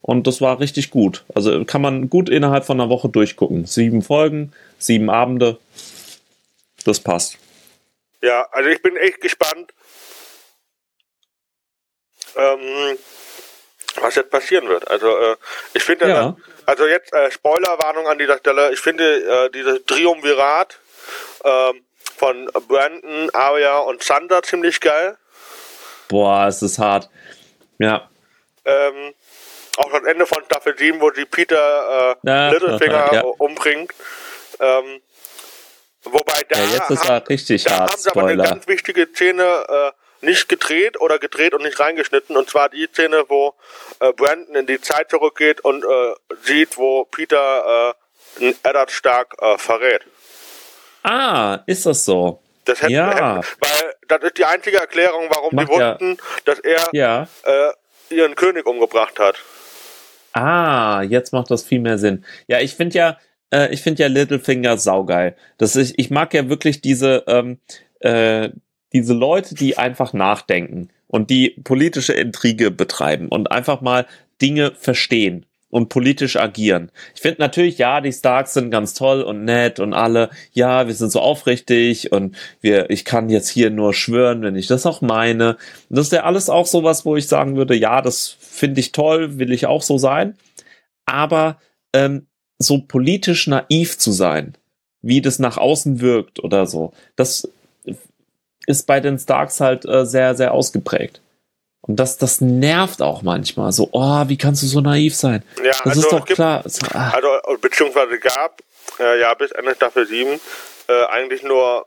[0.00, 1.24] und das war richtig gut.
[1.34, 3.66] Also kann man gut innerhalb von einer Woche durchgucken.
[3.66, 5.58] Sieben Folgen, sieben Abende.
[6.84, 7.38] Das passt.
[8.22, 9.72] Ja, also ich bin echt gespannt,
[12.36, 12.98] ähm,
[14.00, 14.88] was jetzt passieren wird.
[14.88, 15.36] Also äh,
[15.74, 16.36] ich finde, Ja.
[16.66, 18.72] also jetzt äh, Spoilerwarnung an dieser Stelle.
[18.72, 19.04] Ich finde
[19.46, 20.78] äh, dieses Triumvirat
[21.44, 21.82] ähm,
[22.16, 25.16] von Brandon, Arya und Sander ziemlich geil.
[26.08, 27.10] Boah, es ist hart.
[27.78, 28.08] Ja.
[28.64, 29.14] Ähm,
[29.76, 33.22] auch das Ende von Staffel 7, wo sie Peter äh, Ja, Littlefinger ja.
[33.38, 33.92] umbringt.
[34.60, 35.00] Ähm,
[36.04, 39.06] wobei da, ja jetzt ist er richtig da hart, haben sie aber eine ganz wichtige
[39.06, 39.92] Szene äh,
[40.24, 42.36] nicht gedreht oder gedreht und nicht reingeschnitten.
[42.36, 43.54] Und zwar die Szene, wo
[44.00, 47.94] äh, Brandon in die Zeit zurückgeht und äh, sieht, wo Peter
[48.40, 50.02] äh, Eddard Stark äh, verrät.
[51.04, 52.40] Ah, ist das so?
[52.64, 53.10] Das hätte, Ja.
[53.36, 57.28] hätte, weil das ist die einzige Erklärung, warum Macht die ja- wussten, dass er Ja.
[57.44, 59.36] äh, ihren König umgebracht hat.
[60.32, 62.24] Ah, jetzt macht das viel mehr Sinn.
[62.48, 63.18] Ja, ich finde ja,
[63.52, 65.36] äh, ich finde ja Littlefinger saugeil.
[65.58, 67.60] Das ist, ich mag ja wirklich diese, ähm,
[68.00, 68.48] äh,
[68.92, 74.06] diese Leute, die einfach nachdenken und die politische Intrige betreiben und einfach mal
[74.40, 76.92] Dinge verstehen und politisch agieren.
[77.16, 80.94] Ich finde natürlich, ja, die Starks sind ganz toll und nett und alle, ja, wir
[80.94, 85.00] sind so aufrichtig und wir, ich kann jetzt hier nur schwören, wenn ich das auch
[85.00, 85.56] meine.
[85.88, 89.40] das ist ja alles auch sowas, wo ich sagen würde, ja, das finde ich toll,
[89.40, 90.36] will ich auch so sein.
[91.06, 91.58] Aber
[91.92, 92.28] ähm,
[92.60, 94.54] so politisch naiv zu sein,
[95.02, 97.48] wie das nach außen wirkt oder so, das
[98.68, 101.20] ist bei den Starks halt äh, sehr, sehr ausgeprägt.
[101.86, 103.72] Und das, das nervt auch manchmal.
[103.72, 105.44] So, oh, wie kannst du so naiv sein?
[105.58, 106.62] Ja, das also ist doch gibt, klar.
[106.64, 107.10] So, ah.
[107.10, 107.28] Also,
[107.60, 108.62] beziehungsweise gab,
[108.98, 110.40] äh, ja, bis Ende Staffel 7,
[110.88, 111.86] äh, eigentlich nur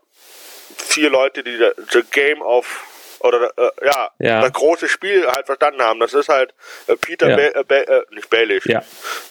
[0.78, 1.58] vier Leute, die
[1.92, 2.86] The Game of
[3.20, 6.00] oder äh, ja, ja, das große Spiel halt verstanden haben.
[6.00, 6.54] Das ist halt
[6.86, 7.64] äh, Peter, ja.
[7.64, 8.68] ba ba äh, nicht Baelish.
[8.68, 8.84] Ja,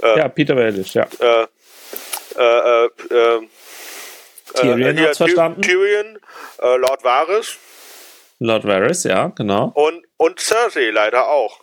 [0.03, 1.07] ja Peter Baelish, ja.
[1.21, 1.47] Äh,
[2.37, 3.49] äh, äh,
[4.55, 5.63] Tyrion hat's verstanden.
[5.63, 6.19] Tyrion,
[6.59, 7.59] Lord Varys.
[8.39, 9.73] Lord Varys, ja, genau.
[9.75, 11.61] Und, und Cersei leider auch.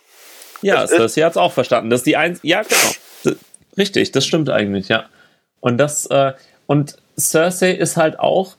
[0.62, 1.90] Ja, das Cersei hat es auch verstanden.
[1.90, 2.92] Das ist die ein ja, genau.
[3.24, 3.36] Das,
[3.76, 5.06] richtig, das stimmt eigentlich, ja.
[5.60, 6.32] Und das, äh,
[6.66, 8.56] und Cersei ist halt auch,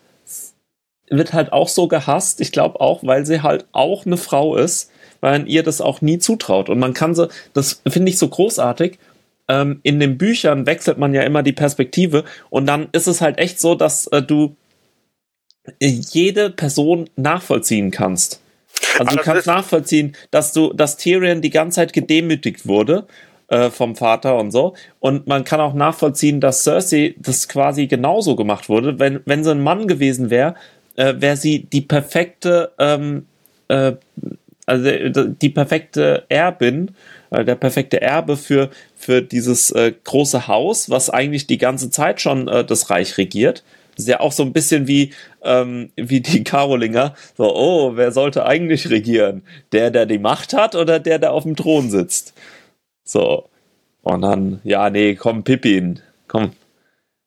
[1.10, 4.92] wird halt auch so gehasst, ich glaube auch, weil sie halt auch eine Frau ist,
[5.20, 6.70] weil man ihr das auch nie zutraut.
[6.70, 8.98] Und man kann so, das finde ich so großartig,
[9.48, 13.38] ähm, in den Büchern wechselt man ja immer die Perspektive und dann ist es halt
[13.38, 14.56] echt so, dass äh, du
[15.80, 18.42] jede Person nachvollziehen kannst.
[19.00, 23.06] Also du kannst nachvollziehen, dass du, dass Tyrion die ganze Zeit gedemütigt wurde
[23.48, 24.76] äh, vom Vater und so.
[25.00, 29.00] Und man kann auch nachvollziehen, dass Cersei das quasi genauso gemacht wurde.
[29.00, 30.56] Wenn, wenn sie ein Mann gewesen wäre,
[30.96, 33.26] äh, wäre sie die perfekte, ähm,
[33.68, 33.94] äh,
[34.66, 36.96] also die perfekte Erbin,
[37.32, 42.22] äh, der perfekte Erbe für, für dieses äh, große Haus, was eigentlich die ganze Zeit
[42.22, 43.64] schon äh, das Reich regiert.
[43.96, 45.12] Das ist ja auch so ein bisschen wie,
[45.46, 47.16] ähm, wie die Karolinger.
[47.38, 49.46] So, oh, wer sollte eigentlich regieren?
[49.72, 52.34] Der, der die Macht hat oder der, der auf dem Thron sitzt?
[53.04, 53.50] So.
[54.02, 56.54] Und dann, ja, nee, komm, Pippin, komm,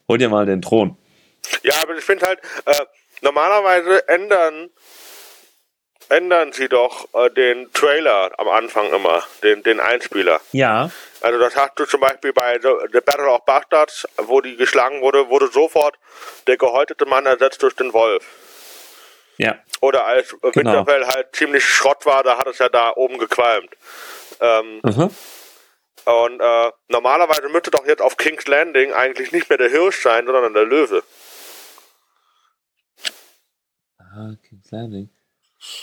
[0.08, 0.96] hol dir mal den Thron.
[1.62, 2.84] Ja, aber ich finde halt, äh,
[3.22, 4.70] normalerweise ändern
[6.08, 10.40] ändern sie doch äh, den Trailer am Anfang immer, den, den Einspieler.
[10.52, 10.90] Ja.
[11.20, 15.28] Also das hast du zum Beispiel bei The Battle of Bastards, wo die geschlagen wurde,
[15.28, 15.96] wurde sofort
[16.46, 18.24] der gehäutete Mann ersetzt durch den Wolf.
[19.36, 19.58] Ja.
[19.80, 20.54] Oder als genau.
[20.54, 23.70] Winterfell halt ziemlich Schrott war, da hat es ja da oben gequalmt.
[24.40, 25.10] Ähm, mhm.
[26.04, 30.26] Und äh, normalerweise müsste doch jetzt auf King's Landing eigentlich nicht mehr der Hirsch sein,
[30.26, 31.02] sondern der Löwe.
[33.98, 35.10] Ah, King's Landing.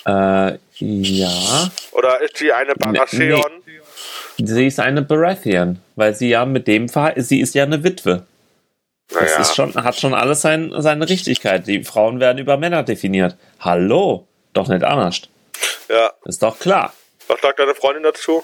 [0.06, 1.71] Äh, ja.
[1.91, 3.63] Oder ist sie eine Baratheon?
[3.64, 3.64] Nee.
[4.38, 8.26] Sie ist eine Baratheon, weil sie ja mit dem Verhalten, sie ist ja eine Witwe.
[9.10, 9.41] Das naja.
[9.41, 11.67] ist schon, hat schon alles sein, seine Richtigkeit.
[11.67, 13.38] Die Frauen werden über Männer definiert.
[13.60, 15.21] Hallo, doch nicht anders.
[15.89, 16.12] Ja.
[16.26, 16.93] Ist doch klar.
[17.28, 18.43] Was sagt deine Freundin dazu?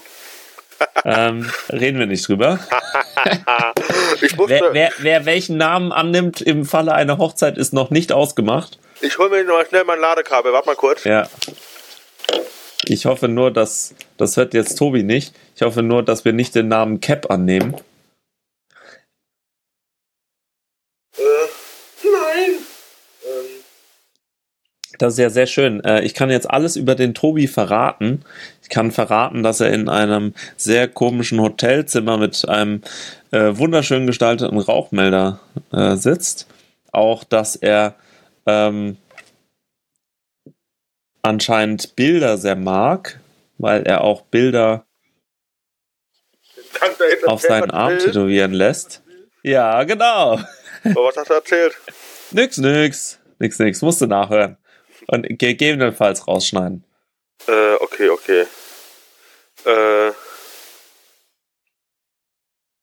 [1.04, 2.58] ähm, reden wir nicht drüber.
[4.46, 8.78] wer, wer, wer, welchen Namen annimmt im Falle einer Hochzeit, ist noch nicht ausgemacht.
[9.00, 10.52] Ich hole mir noch schnell mein Ladekabel.
[10.52, 11.04] Warte mal kurz.
[11.04, 11.28] Ja.
[12.86, 13.94] Ich hoffe nur, dass.
[14.16, 15.34] Das hört jetzt Tobi nicht.
[15.56, 17.74] Ich hoffe nur, dass wir nicht den Namen Cap annehmen.
[21.16, 21.20] Äh,
[22.04, 22.50] nein.
[23.24, 23.62] Ähm.
[24.98, 25.82] Das ist ja sehr schön.
[25.84, 28.24] Äh, ich kann jetzt alles über den Tobi verraten.
[28.62, 32.82] Ich kann verraten, dass er in einem sehr komischen Hotelzimmer mit einem
[33.30, 35.40] äh, wunderschön gestalteten Rauchmelder
[35.72, 36.46] äh, sitzt.
[36.90, 37.94] Auch, dass er
[38.46, 38.96] ähm,
[41.22, 43.20] anscheinend Bilder sehr mag,
[43.58, 44.84] weil er auch Bilder
[47.26, 49.02] auf seinen Arm tätowieren lässt.
[49.42, 50.40] Ja, genau.
[50.84, 51.76] Aber was hast du erzählt?
[52.32, 53.18] nix, nix.
[53.38, 53.82] Nix, nix.
[53.82, 54.56] Musst du nachhören.
[55.08, 56.84] Und gegebenenfalls rausschneiden.
[57.46, 58.46] Äh, okay, okay.
[59.64, 60.12] Äh.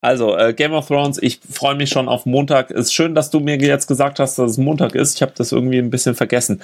[0.02, 2.72] Also, äh, Game of Thrones, ich freue mich schon auf Montag.
[2.72, 5.16] Ist schön, dass du mir jetzt gesagt hast, dass es Montag ist.
[5.16, 6.62] Ich habe das irgendwie ein bisschen vergessen.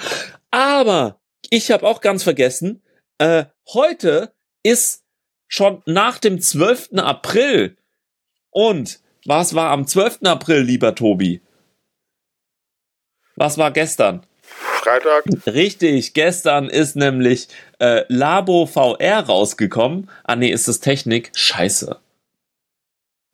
[0.52, 1.20] Aber
[1.52, 2.82] ich habe auch ganz vergessen,
[3.18, 5.04] äh, heute ist
[5.48, 6.98] schon nach dem 12.
[6.98, 7.78] April.
[8.50, 10.20] Und was war am 12.
[10.24, 11.42] April, lieber Tobi?
[13.36, 14.26] Was war gestern?
[14.42, 15.26] Freitag.
[15.48, 17.48] Richtig, gestern ist nämlich
[17.80, 20.10] äh, Labo VR rausgekommen.
[20.24, 21.32] Ah nee, ist das Technik?
[21.34, 22.00] Scheiße.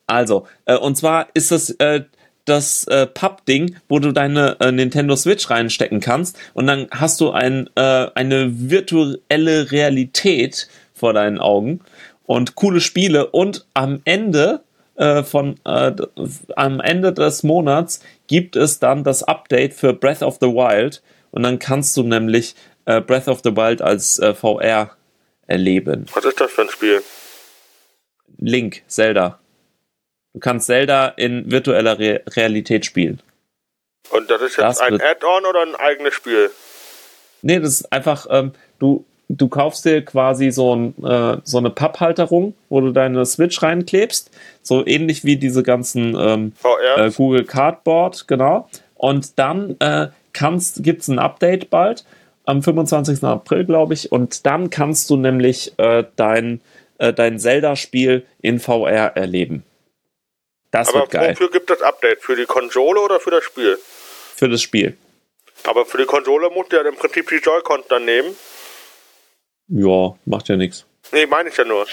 [0.06, 2.04] Also, äh, und zwar ist das äh,
[2.44, 7.30] das äh, Papp-Ding, wo du deine äh, Nintendo Switch reinstecken kannst und dann hast du
[7.30, 11.80] ein, äh, eine virtuelle Realität vor deinen Augen
[12.24, 14.62] und coole Spiele und am Ende
[14.96, 15.92] äh, von äh,
[16.56, 21.42] am Ende des Monats gibt es dann das Update für Breath of the Wild und
[21.42, 24.90] dann kannst du nämlich äh, Breath of the Wild als äh, VR
[25.46, 26.06] erleben.
[26.14, 27.02] Was ist das für ein Spiel?
[28.38, 29.38] Link, Zelda.
[30.34, 33.20] Du kannst Zelda in virtueller Re Realität spielen.
[34.10, 36.50] Und das ist Das jetzt ein wird- Add-on oder ein eigenes Spiel?
[37.42, 41.70] Nee, das ist einfach, ähm, du, du kaufst dir quasi so, ein, äh, so eine
[41.70, 44.30] Papphalterung, wo du deine Switch reinklebst.
[44.62, 46.52] So ähnlich wie diese ganzen ähm,
[46.96, 48.68] äh, Google Cardboard, genau.
[48.94, 52.04] Und dann äh, kannst, gibt's ein Update bald,
[52.44, 53.22] am 25.
[53.24, 54.10] April, glaube ich.
[54.12, 56.60] Und dann kannst du nämlich äh, dein,
[56.98, 59.64] äh, dein Zelda-Spiel in VR erleben.
[60.72, 62.22] Das Aber wird geil wofür gibt das Update?
[62.22, 63.78] Für die Konsole oder für das Spiel?
[64.36, 64.96] für das Spiel.
[65.64, 68.36] Aber für die Konsole muss der im Prinzip die Joy-Cons dann nehmen.
[69.68, 70.84] Ja, macht ja nichts.
[71.12, 71.86] Nee, meine ich ja nur.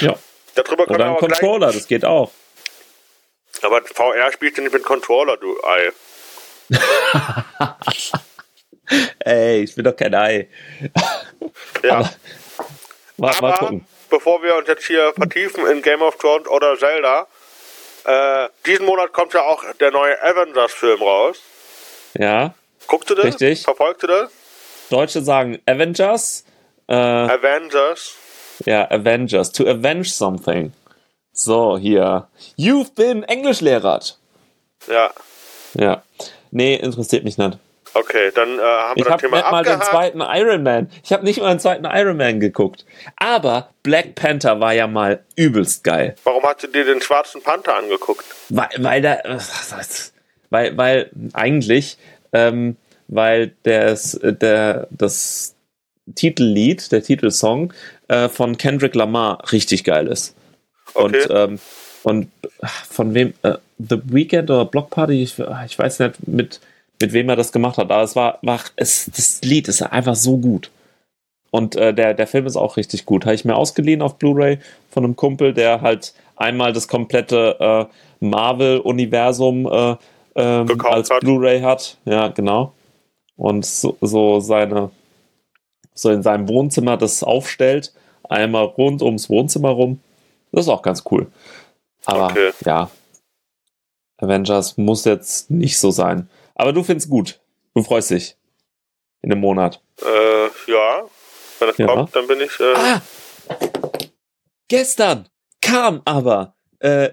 [0.00, 0.16] Ja.
[0.54, 1.18] Darüber Oder ein aber.
[1.18, 2.30] Controller, das geht auch.
[3.60, 5.92] Aber VR spielst du nicht mit Controller, du Ei.
[9.18, 10.48] Ey, ich bin doch kein Ei.
[11.82, 11.98] Ja.
[11.98, 12.10] Aber-
[13.18, 13.86] Mal, mal Aber gucken.
[14.10, 17.26] bevor wir uns jetzt hier vertiefen in Game of Thrones oder Zelda,
[18.06, 21.38] äh, diesen Monat kommt ja auch der neue Avengers-Film raus.
[22.14, 22.54] Ja,
[22.86, 23.26] Guckst du das?
[23.26, 23.62] Richtig.
[23.62, 24.30] Verfolgst du das?
[24.90, 26.44] Deutsche sagen Avengers.
[26.88, 28.14] Äh, Avengers.
[28.64, 29.50] ja, Avengers.
[29.52, 30.72] To avenge something.
[31.32, 32.28] So, hier.
[32.56, 34.00] You've been Englischlehrer.
[34.88, 35.10] Ja.
[35.74, 36.02] Ja.
[36.50, 37.58] Nee, interessiert mich nicht.
[37.98, 40.90] Okay, dann äh, haben wir Ich das habe Thema nicht mal den zweiten Iron Man.
[41.02, 42.84] Ich habe nicht mal den zweiten Iron Man geguckt.
[43.16, 46.14] Aber Black Panther war ja mal übelst geil.
[46.24, 48.24] Warum hast du dir den schwarzen Panther angeguckt?
[48.50, 49.38] Weil, weil da, äh,
[50.50, 51.96] weil, weil eigentlich,
[52.34, 52.76] ähm,
[53.08, 55.54] weil das, der, das
[56.14, 57.72] Titellied, der Titelsong
[58.08, 60.34] äh, von Kendrick Lamar richtig geil ist.
[60.92, 61.04] Okay.
[61.04, 61.58] Und, ähm,
[62.02, 62.30] und
[62.90, 66.60] von wem, äh, The Weeknd oder Block Party, ich, ich weiß nicht, mit,
[67.00, 70.14] mit wem er das gemacht hat, aber es war, war es, das Lied ist einfach
[70.14, 70.70] so gut.
[71.50, 73.24] Und äh, der, der Film ist auch richtig gut.
[73.24, 74.58] Habe ich mir ausgeliehen auf Blu-ray
[74.90, 79.96] von einem Kumpel, der halt einmal das komplette äh, Marvel-Universum äh,
[80.34, 81.08] ähm, als.
[81.20, 81.96] Blu-ray hat.
[82.04, 82.72] Ja, genau.
[83.36, 84.90] Und so, so seine,
[85.94, 87.92] so in seinem Wohnzimmer das aufstellt,
[88.28, 90.00] einmal rund ums Wohnzimmer rum.
[90.52, 91.26] Das ist auch ganz cool.
[92.04, 92.50] Aber Okay.
[92.64, 92.90] ja,
[94.18, 96.28] Avengers muss jetzt nicht so sein.
[96.56, 97.40] Aber du findest gut.
[97.74, 98.36] Du freust dich.
[99.22, 99.80] In einem Monat.
[100.02, 101.04] Äh, ja.
[101.58, 101.86] Wenn es Ja.
[101.86, 102.58] kommt, dann bin ich.
[102.60, 103.02] Äh, Ah!
[104.68, 105.28] Gestern
[105.60, 107.10] kam aber äh,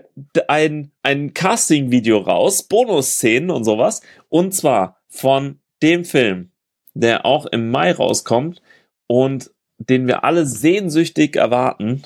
[0.47, 4.01] ein, ein Casting-Video raus, Bonusszenen und sowas.
[4.29, 6.51] Und zwar von dem Film,
[6.93, 8.62] der auch im Mai rauskommt
[9.08, 12.03] und den wir alle sehnsüchtig erwarten.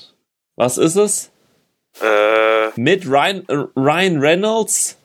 [0.56, 1.30] Was ist es?
[2.00, 4.98] äh, mit Ryan, äh, Ryan Reynolds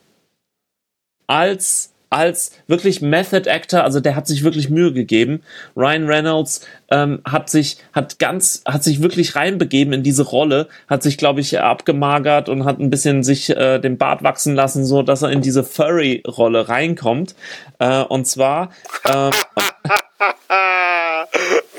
[1.28, 5.42] als als wirklich Method Actor, also der hat sich wirklich Mühe gegeben.
[5.76, 11.04] Ryan Reynolds ähm, hat sich hat ganz hat sich wirklich reinbegeben in diese Rolle, hat
[11.04, 15.02] sich glaube ich abgemagert und hat ein bisschen sich äh, den Bart wachsen lassen, so
[15.02, 17.36] dass er in diese Furry Rolle reinkommt.
[17.80, 18.70] Äh, und zwar
[19.10, 19.32] ähm,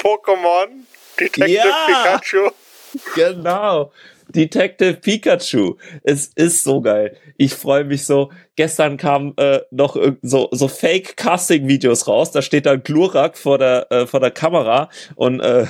[0.03, 0.67] Pokémon,
[1.19, 1.87] Detective Ja.
[1.87, 2.51] Pikachu.
[3.15, 3.93] Genau.
[4.35, 5.77] Detective Pikachu.
[6.03, 7.17] Es ist so geil.
[7.37, 8.31] Ich freue mich so.
[8.57, 12.31] Gestern kamen äh, noch so, so Fake-Casting-Videos raus.
[12.31, 15.67] Da steht dann Glurak vor der, äh, vor der Kamera und, äh,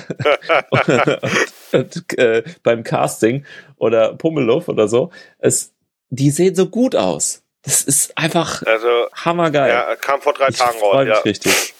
[1.71, 3.45] und äh, beim Casting
[3.77, 5.11] oder Pummeluff oder so.
[5.39, 5.73] Es,
[6.09, 7.41] die sehen so gut aus.
[7.63, 9.69] Das ist einfach Also, hammergeil.
[9.69, 10.99] ja, kam vor drei ich Tagen raus.
[10.99, 11.19] mich Ja.
[11.21, 11.73] richtig.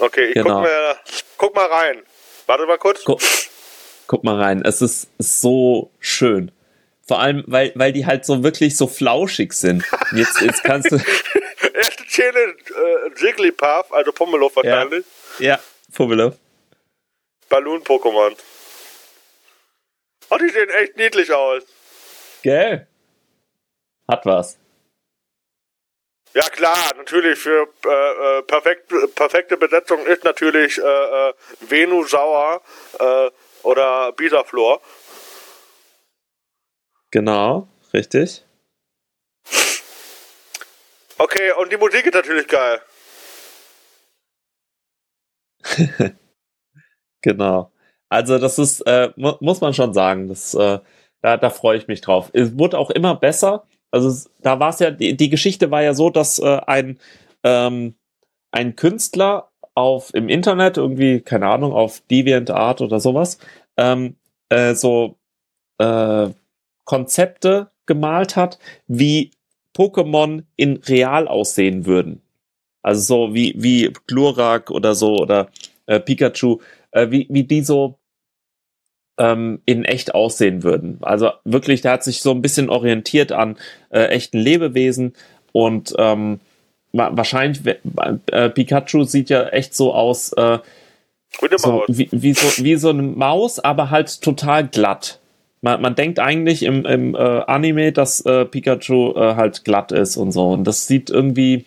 [0.00, 0.56] Okay, ich Genau.
[0.60, 0.96] guck, mir,
[1.38, 2.02] guck mal rein.
[2.46, 3.02] Warte mal kurz.
[3.04, 3.20] Guck,
[4.06, 4.62] guck mal rein.
[4.64, 6.52] Es ist so schön.
[7.06, 9.84] Vor allem, weil, weil die halt so wirklich so flauschig sind.
[10.10, 10.96] Und Jetzt, jetzt kannst du.
[11.74, 15.04] Erste Szene, äh, Jigglypuff, also Pummeluff wahrscheinlich.
[15.38, 15.58] Ja,
[15.94, 16.34] Pummeluff.
[17.48, 18.34] Balloon-Pokémon.
[20.30, 21.62] Oh, die sehen echt niedlich aus.
[22.42, 22.86] Gell?
[24.08, 24.58] Hat was.
[26.34, 32.60] Ja klar, natürlich für äh, äh, perfekt, perfekte Besetzung ist natürlich äh, äh, Venusaur
[32.98, 33.30] äh,
[33.66, 34.80] oder Bisaflor.
[37.10, 38.44] Genau, richtig.
[41.18, 42.80] Okay, und die Musik ist natürlich geil.
[47.22, 47.72] Genau.
[48.08, 50.78] Also das ist, äh, mu muss man schon sagen, das, äh,
[51.22, 52.30] da, da freue ich mich drauf.
[52.32, 53.66] Es wurde auch immer besser.
[53.90, 57.00] Also da war es ja, die, die Geschichte war ja so, dass äh, ein,
[57.42, 57.96] ähm,
[58.52, 63.38] ein Künstler auf im Internet, irgendwie, keine Ahnung, auf DeviantArt oder sowas,
[63.76, 64.16] ähm,
[64.48, 65.16] äh, so
[65.78, 66.28] äh,
[66.84, 68.58] Konzepte gemalt hat,
[68.88, 69.30] wie
[69.76, 72.22] Pokémon in real aussehen würden.
[72.82, 75.48] Also so wie, wie Glurak oder so oder
[75.84, 76.60] äh, Pikachu,
[76.92, 77.98] äh, wie, wie die so
[79.18, 80.98] ähm, in echt aussehen würden.
[81.02, 83.58] Also wirklich, der hat sich so ein bisschen orientiert an
[83.90, 85.14] äh, echten Lebewesen
[85.52, 86.40] und ähm,
[86.96, 87.62] wahrscheinlich
[88.30, 90.58] äh, Pikachu sieht ja echt so aus, äh,
[91.56, 95.20] so, wie, wie, so, wie so eine Maus, aber halt total glatt.
[95.60, 100.16] Man, man denkt eigentlich im, im äh, Anime, dass äh, Pikachu äh, halt glatt ist
[100.16, 100.50] und so.
[100.50, 101.64] Und das sieht irgendwie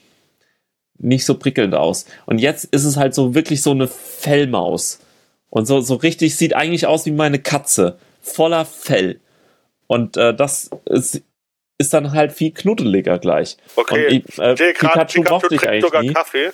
[0.98, 2.06] nicht so prickelnd aus.
[2.26, 5.00] Und jetzt ist es halt so wirklich so eine Fellmaus.
[5.50, 7.98] Und so, so richtig sieht eigentlich aus wie meine Katze.
[8.22, 9.20] Voller Fell.
[9.88, 11.22] Und äh, das ist,
[11.80, 13.58] ist dann halt viel knuddeliger gleich.
[13.76, 16.14] Okay, und ich, äh, Pikachu, Pikachu mochte ich eigentlich sogar nie.
[16.14, 16.52] Kaffee.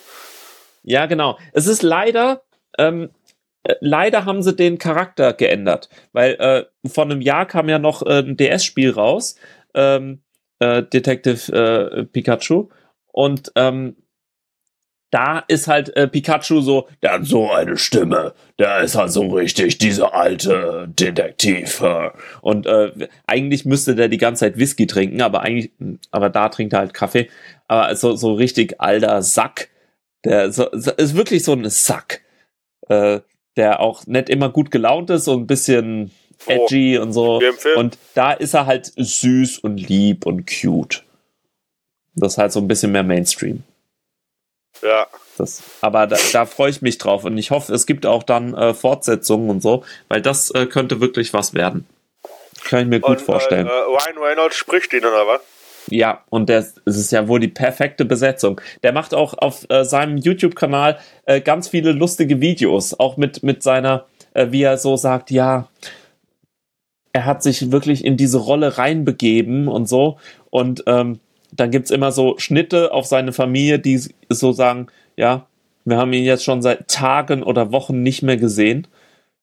[0.84, 1.38] Ja, genau.
[1.52, 2.44] Es ist leider,
[2.78, 3.10] ähm,
[3.64, 8.04] äh, leider haben sie den Charakter geändert, weil äh, vor einem Jahr kam ja noch
[8.04, 9.36] äh, ein DS-Spiel raus,
[9.74, 10.22] ähm,
[10.60, 12.70] äh, Detective äh, Pikachu,
[13.12, 13.96] und ähm,
[15.16, 19.30] da ist halt äh, Pikachu so, der hat so eine Stimme, der ist halt so
[19.30, 21.80] richtig dieser alte Detektiv.
[21.80, 22.10] Äh.
[22.42, 22.92] Und äh,
[23.26, 25.72] eigentlich müsste der die ganze Zeit Whisky trinken, aber eigentlich,
[26.12, 27.30] aber da trinkt er halt Kaffee.
[27.70, 29.70] Aber so, so richtig alter Sack,
[30.26, 32.22] der so, ist wirklich so ein Sack,
[32.90, 33.22] äh,
[33.56, 36.12] der auch nicht immer gut gelaunt ist, so ein bisschen
[36.46, 36.52] oh.
[36.52, 37.40] edgy oh, und so.
[37.78, 41.06] Und da ist er halt süß und lieb und cute.
[42.16, 43.64] Das ist halt so ein bisschen mehr Mainstream.
[44.86, 45.08] Ja.
[45.38, 48.54] Das, aber da, da freue ich mich drauf und ich hoffe, es gibt auch dann
[48.54, 51.88] äh, Fortsetzungen und so, weil das äh, könnte wirklich was werden.
[52.64, 53.68] Kann ich mir gut und, äh, vorstellen.
[53.68, 55.42] Äh, Ryan Reynolds spricht ihn, oder was?
[55.88, 58.62] Ja, und der, es ist ja wohl die perfekte Besetzung.
[58.84, 63.62] Der macht auch auf äh, seinem YouTube-Kanal äh, ganz viele lustige Videos, auch mit, mit
[63.62, 65.68] seiner, äh, wie er so sagt, ja,
[67.14, 70.18] er hat sich wirklich in diese Rolle reinbegeben und so.
[70.50, 71.20] Und ähm,
[71.52, 75.48] dann gibt's immer so Schnitte auf seine Familie, die so sagen, ja,
[75.86, 78.88] wir haben ihn jetzt schon seit Tagen oder Wochen nicht mehr gesehen.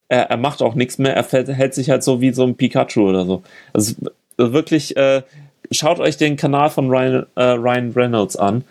[0.09, 3.09] Er, er macht auch nichts mehr, er hält sich halt so wie so ein Pikachu
[3.09, 3.43] oder so.
[3.73, 3.95] Also
[4.37, 5.23] wirklich, äh,
[5.71, 8.65] schaut euch den Kanal von Ryan, äh, Ryan Reynolds an.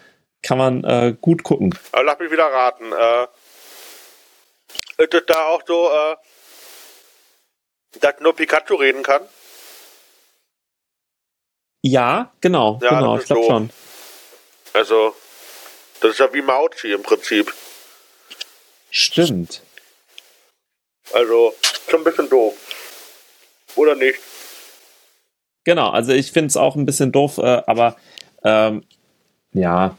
[0.44, 1.74] Kann man äh, gut gucken.
[1.92, 2.86] Aber lass mich wieder raten.
[2.92, 3.28] Äh,
[5.04, 6.16] ist es da auch so, äh,
[8.00, 9.22] dass nur Pikachu reden kann?
[11.82, 13.70] Ja, genau, ja, genau, ich glaube schon.
[14.74, 15.16] Also,
[16.00, 17.54] das ist ja wie Mauzi im Prinzip.
[18.92, 19.62] Stimmt.
[21.14, 21.54] Also,
[21.90, 22.56] schon ein bisschen doof.
[23.76, 24.20] Oder nicht?
[25.64, 27.96] Genau, also ich finde es auch ein bisschen doof, äh, aber
[28.44, 28.84] ähm,
[29.54, 29.96] ja,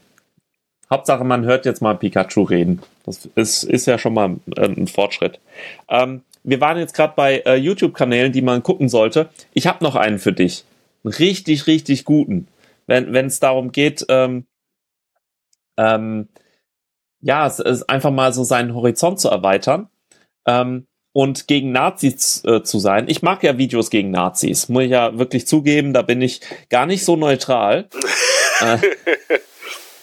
[0.90, 2.82] Hauptsache man hört jetzt mal Pikachu reden.
[3.06, 5.40] Das ist, ist ja schon mal äh, ein Fortschritt.
[5.88, 9.28] Ähm, wir waren jetzt gerade bei äh, YouTube-Kanälen, die man gucken sollte.
[9.54, 10.64] Ich habe noch einen für dich
[11.04, 12.48] richtig, richtig guten.
[12.86, 14.46] Wenn es darum geht, ähm,
[15.76, 16.28] ähm,
[17.20, 19.88] ja, es ist einfach mal so seinen Horizont zu erweitern
[20.46, 23.06] ähm, und gegen Nazis äh, zu sein.
[23.08, 26.86] Ich mag ja Videos gegen Nazis, muss ich ja wirklich zugeben, da bin ich gar
[26.86, 27.88] nicht so neutral.
[28.60, 28.78] äh,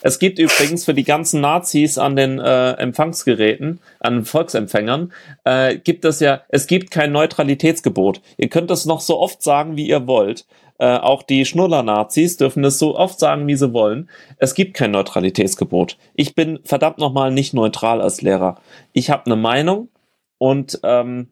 [0.02, 5.12] es gibt übrigens für die ganzen Nazis an den äh, Empfangsgeräten, an Volksempfängern,
[5.43, 8.22] äh, gibt es ja, es gibt kein Neutralitätsgebot.
[8.38, 10.45] Ihr könnt es noch so oft sagen, wie ihr wollt.
[10.80, 14.09] Äh, auch die Schnuller-Nazis dürfen es so oft sagen, wie sie wollen.
[14.38, 15.97] Es gibt kein Neutralitätsgebot.
[16.15, 18.61] Ich bin verdammt nochmal nicht neutral als Lehrer.
[18.93, 19.89] Ich habe eine Meinung
[20.38, 21.27] und ähm,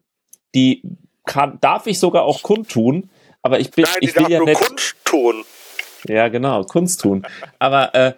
[0.54, 0.82] die
[1.24, 3.08] kann, darf ich sogar auch kundtun,
[3.42, 4.60] aber ich bin, Nein, ich will ja nicht.
[4.60, 5.44] Kunst tun.
[6.06, 7.26] Ja, genau, Kunst tun.
[7.58, 8.12] Aber äh,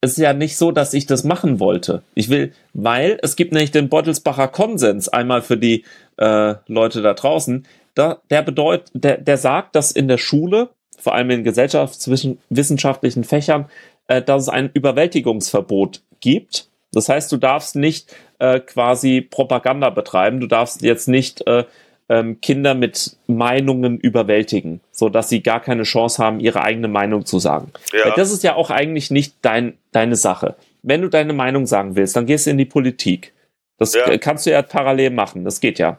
[0.00, 2.02] es ist ja nicht so, dass ich das machen wollte.
[2.14, 5.84] Ich will, weil es gibt nämlich den Beutelsbacher Konsens, einmal für die
[6.16, 7.66] äh, Leute da draußen,
[7.98, 13.66] da, der bedeutet, der, der sagt, dass in der Schule, vor allem in gesellschaftswissenschaftlichen Fächern,
[14.06, 16.68] äh, dass es ein Überwältigungsverbot gibt.
[16.92, 21.64] Das heißt, du darfst nicht äh, quasi Propaganda betreiben, du darfst jetzt nicht äh,
[22.08, 27.26] ähm, Kinder mit Meinungen überwältigen, so dass sie gar keine Chance haben, ihre eigene Meinung
[27.26, 27.72] zu sagen.
[27.92, 28.06] Ja.
[28.06, 30.56] Weil das ist ja auch eigentlich nicht dein, deine Sache.
[30.82, 33.34] Wenn du deine Meinung sagen willst, dann gehst du in die Politik.
[33.76, 34.16] Das ja.
[34.18, 35.98] kannst du ja parallel machen, das geht ja.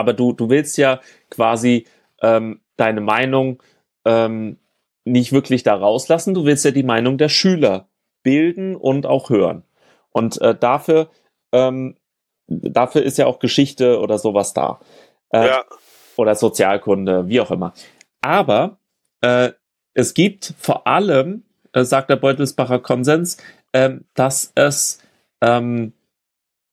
[0.00, 1.86] Aber du, du willst ja quasi
[2.22, 3.62] ähm, deine Meinung
[4.06, 4.56] ähm,
[5.04, 7.88] nicht wirklich da rauslassen, du willst ja die Meinung der Schüler
[8.22, 9.64] bilden und auch hören.
[10.10, 11.10] Und äh, dafür,
[11.52, 11.96] ähm,
[12.48, 14.80] dafür ist ja auch Geschichte oder sowas da.
[15.30, 15.64] Äh, ja.
[16.16, 17.72] Oder Sozialkunde, wie auch immer.
[18.20, 18.78] Aber
[19.20, 19.52] äh,
[19.94, 23.36] es gibt vor allem, äh, sagt der Beutelsbacher Konsens,
[23.72, 24.98] äh, dass es
[25.40, 25.92] ähm,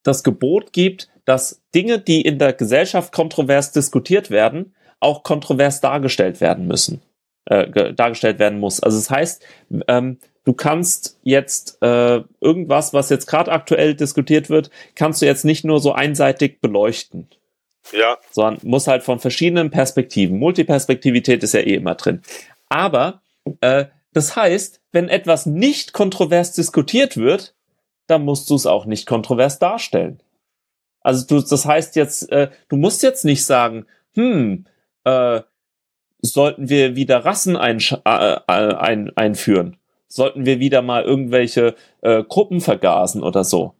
[0.04, 6.40] das Gebot gibt, dass Dinge, die in der Gesellschaft kontrovers diskutiert werden, auch kontrovers dargestellt
[6.40, 7.02] werden müssen,
[7.46, 8.80] äh, dargestellt werden muss.
[8.80, 9.46] Also das heißt,
[9.90, 15.44] ähm, du kannst jetzt äh, irgendwas, was jetzt gerade aktuell diskutiert wird, kannst du jetzt
[15.44, 17.28] nicht nur so einseitig beleuchten.
[17.92, 18.18] Ja.
[18.32, 20.40] Sondern muss halt von verschiedenen Perspektiven.
[20.40, 22.22] Multiperspektivität ist ja eh immer drin.
[22.70, 23.22] Aber
[23.60, 27.54] äh, das heißt, wenn etwas nicht kontrovers diskutiert wird,
[28.08, 30.22] dann musst du es auch nicht kontrovers darstellen.
[31.08, 33.86] Also du, das heißt jetzt, äh, du musst jetzt nicht sagen,
[34.16, 34.66] hm,
[35.06, 35.40] äh,
[36.20, 39.78] sollten wir wieder Rassen ein, äh, ein, einführen?
[40.10, 43.74] Sollten wir wieder mal irgendwelche äh, Gruppen vergasen oder so?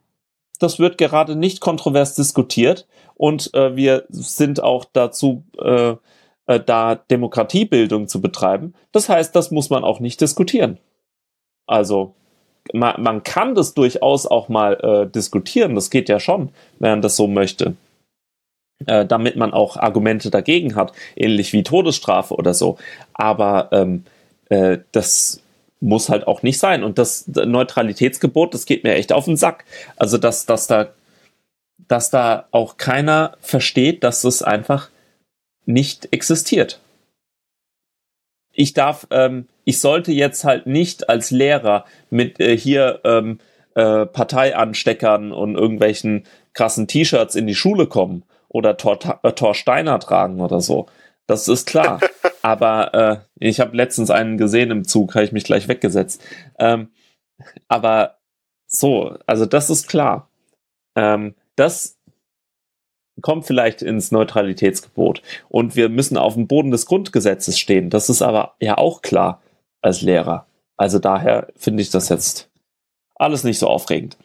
[0.58, 5.96] Das wird gerade nicht kontrovers diskutiert und äh, wir sind auch dazu äh,
[6.46, 8.72] äh, da Demokratiebildung zu betreiben.
[8.90, 10.78] Das heißt, das muss man auch nicht diskutieren.
[11.66, 12.14] Also
[12.72, 17.02] man, man kann das durchaus auch mal äh, diskutieren, das geht ja schon, wenn man
[17.02, 17.74] das so möchte.
[18.86, 22.78] Äh, damit man auch Argumente dagegen hat, ähnlich wie Todesstrafe oder so.
[23.12, 24.04] Aber ähm,
[24.50, 25.42] äh, das
[25.80, 26.84] muss halt auch nicht sein.
[26.84, 29.64] Und das Neutralitätsgebot, das geht mir echt auf den Sack.
[29.96, 30.90] Also, dass, dass da,
[31.88, 34.90] dass da auch keiner versteht, dass es einfach
[35.66, 36.80] nicht existiert.
[38.58, 43.38] Ich darf, ähm, ich sollte jetzt halt nicht als Lehrer mit äh, hier ähm,
[43.76, 50.00] äh, Parteiansteckern und irgendwelchen krassen T-Shirts in die Schule kommen oder Tor, äh, Tor Steiner
[50.00, 50.88] tragen oder so.
[51.28, 52.00] Das ist klar.
[52.42, 56.20] aber äh, ich habe letztens einen gesehen im Zug, habe ich mich gleich weggesetzt.
[56.58, 56.88] Ähm,
[57.68, 58.18] aber
[58.66, 60.30] so, also das ist klar.
[60.96, 61.97] Ähm, das
[63.20, 65.22] kommt vielleicht ins Neutralitätsgebot.
[65.48, 67.90] Und wir müssen auf dem Boden des Grundgesetzes stehen.
[67.90, 69.42] Das ist aber ja auch klar
[69.80, 70.46] als Lehrer.
[70.76, 72.50] Also daher finde ich das jetzt
[73.16, 74.16] alles nicht so aufregend.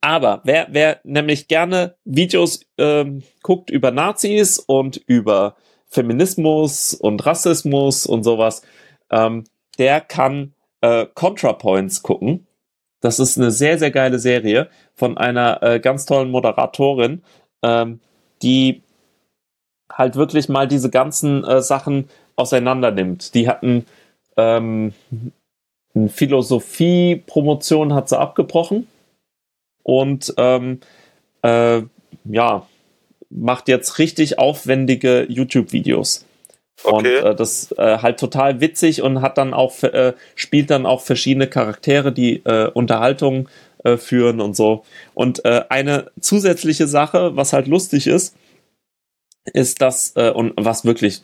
[0.00, 5.56] Aber wer, wer nämlich gerne Videos ähm, guckt über Nazis und über
[5.88, 8.62] Feminismus und Rassismus und sowas,
[9.10, 9.44] ähm,
[9.78, 12.46] der kann äh, ContraPoints gucken.
[13.00, 17.22] Das ist eine sehr, sehr geile Serie von einer äh, ganz tollen Moderatorin,
[17.62, 18.00] ähm,
[18.42, 18.82] die
[19.90, 23.34] halt wirklich mal diese ganzen äh, Sachen auseinander nimmt.
[23.34, 23.86] Die hatten
[24.36, 24.94] ähm,
[25.94, 28.86] eine Philosophie-Promotion hat sie abgebrochen
[29.82, 30.80] und ähm,
[31.42, 31.82] äh,
[32.24, 32.66] ja,
[33.30, 36.24] macht jetzt richtig aufwendige YouTube-Videos.
[36.84, 36.96] Okay.
[36.96, 41.00] Und äh, das äh, halt total witzig und hat dann auch äh, spielt dann auch
[41.00, 43.48] verschiedene Charaktere, die äh, Unterhaltung
[43.84, 44.84] äh, führen und so.
[45.14, 48.34] Und äh, eine zusätzliche Sache, was halt lustig ist,
[49.52, 51.22] ist das äh, und was wirklich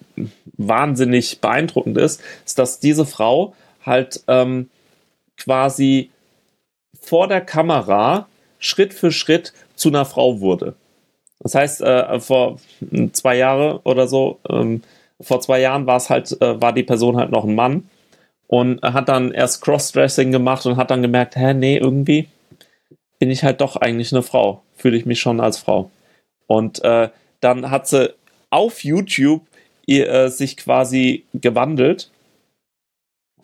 [0.57, 4.71] wahnsinnig beeindruckend ist, ist, dass diese Frau halt ähm,
[5.37, 6.11] quasi
[7.01, 8.29] vor der Kamera
[8.59, 10.75] Schritt für Schritt zu einer Frau wurde.
[11.41, 12.59] Das heißt, äh, vor
[13.13, 14.83] zwei Jahre oder so, ähm,
[15.21, 17.89] vor zwei Jahren war es halt, äh, war die Person halt noch ein Mann
[18.47, 22.29] und hat dann erst Crossdressing gemacht und hat dann gemerkt, hä, nee, irgendwie
[23.19, 24.63] bin ich halt doch eigentlich eine Frau.
[24.77, 25.91] Fühle ich mich schon als Frau.
[26.47, 27.11] Und äh,
[27.41, 28.15] dann hat sie
[28.51, 29.43] auf YouTube
[29.87, 32.11] ihr, äh, sich quasi gewandelt.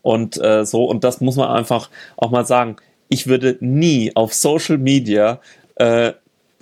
[0.03, 2.77] Und äh, so, und das muss man einfach auch mal sagen
[3.09, 5.41] ich würde nie auf Social Media
[5.77, 6.13] äh,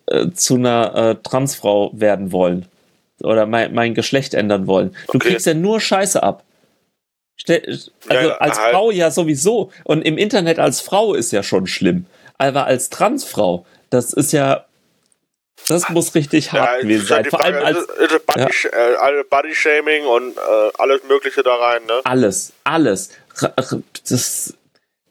[0.07, 2.67] äh, zu einer äh, Transfrau werden wollen.
[3.23, 4.97] Oder mein, mein Geschlecht ändern wollen.
[5.07, 5.31] Du okay.
[5.31, 6.45] kriegst ja nur Scheiße ab.
[7.49, 8.73] also ja, als halt.
[8.73, 9.71] Frau ja sowieso.
[9.85, 12.07] Und im Internet als Frau ist ja schon schlimm.
[12.39, 14.67] Aber als Transfrau, das ist ja
[15.69, 17.25] das muss richtig hart ja, gewesen sein.
[17.27, 19.21] Vor allem als ist, Body, ja.
[19.21, 22.01] äh, Body Shaming und äh, alles Mögliche da rein, ne?
[22.05, 23.11] Alles, alles.
[24.09, 24.55] Das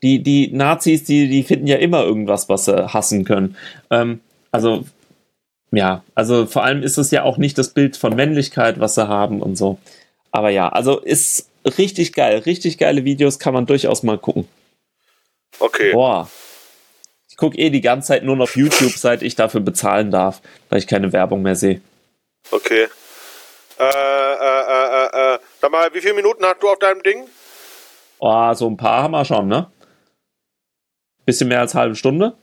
[0.04, 3.56] die, die Nazis, die, die finden ja immer irgendwas, was sie hassen können.
[3.92, 4.20] Ähm,
[4.52, 4.84] also,
[5.72, 9.08] ja, also vor allem ist es ja auch nicht das Bild von Männlichkeit, was sie
[9.08, 9.80] haben und so.
[10.32, 12.40] Aber ja, also ist richtig geil.
[12.40, 14.48] Richtig geile Videos kann man durchaus mal gucken.
[15.60, 15.94] Okay.
[15.94, 16.30] Boah.
[17.30, 20.80] Ich gucke eh die ganze Zeit nur noch YouTube, seit ich dafür bezahlen darf, weil
[20.80, 21.82] ich keine Werbung mehr sehe.
[22.52, 22.88] Okay.
[23.80, 25.40] Äh, äh, äh, äh, äh.
[25.60, 27.28] Sag mal, wie viele Minuten hast du auf deinem Ding?
[28.20, 29.72] Oh, so ein paar haben wir schon, ne?
[31.26, 32.36] Bisschen mehr als halbe Stunde?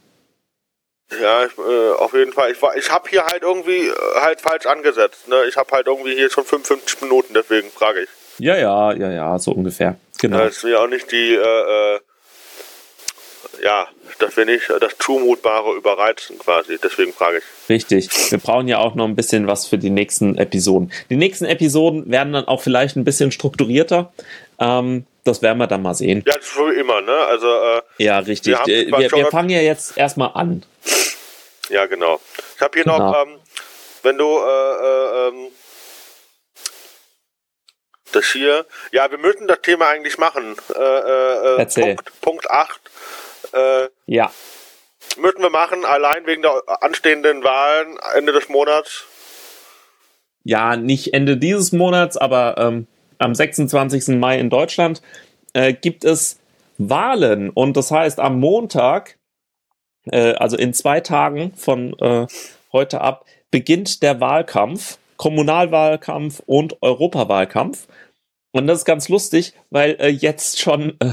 [1.10, 2.52] Ja, ich, äh, auf jeden Fall.
[2.52, 5.26] Ich, ich habe hier halt irgendwie äh, halt falsch angesetzt.
[5.28, 5.36] Ne?
[5.48, 8.08] Ich habe halt irgendwie hier schon 55 Minuten, deswegen frage ich.
[8.38, 9.96] Ja, ja, ja, ja, so ungefähr.
[10.20, 10.38] Genau.
[10.38, 12.00] Das ist ja auch nicht die, äh, äh,
[13.62, 13.88] ja,
[14.18, 16.78] dass wir nicht das Zumutbare überreizen quasi.
[16.82, 17.44] Deswegen frage ich.
[17.68, 18.08] Richtig.
[18.30, 20.92] Wir brauchen ja auch noch ein bisschen was für die nächsten Episoden.
[21.10, 24.12] Die nächsten Episoden werden dann auch vielleicht ein bisschen strukturierter.
[24.60, 26.24] Ähm, das werden wir dann mal sehen.
[26.26, 27.12] Ja, so wie immer, ne?
[27.12, 28.56] Also, äh, ja, richtig.
[28.66, 30.64] Wir, äh, wir, wir fangen ja jetzt erstmal an.
[31.68, 32.20] Ja, genau.
[32.56, 32.98] Ich habe hier genau.
[32.98, 33.38] noch, ähm,
[34.02, 35.48] wenn du, äh, äh, ähm,
[38.12, 40.56] Das hier, ja, wir müssen das Thema eigentlich machen.
[40.74, 41.94] Äh, äh, äh Erzähl.
[41.94, 42.80] Punkt, Punkt 8.
[43.52, 44.32] Äh, Ja.
[45.16, 49.04] müssen wir machen, allein wegen der anstehenden Wahlen Ende des Monats.
[50.44, 52.86] Ja, nicht Ende dieses Monats, aber ähm,
[53.18, 54.18] am 26.
[54.18, 55.02] Mai in Deutschland
[55.52, 56.38] äh, gibt es
[56.78, 57.50] Wahlen.
[57.50, 59.18] Und das heißt, am Montag,
[60.10, 62.26] äh, also in zwei Tagen von äh,
[62.72, 67.88] heute ab, beginnt der Wahlkampf, Kommunalwahlkampf und Europawahlkampf.
[68.52, 71.12] Und das ist ganz lustig, weil äh, jetzt schon äh,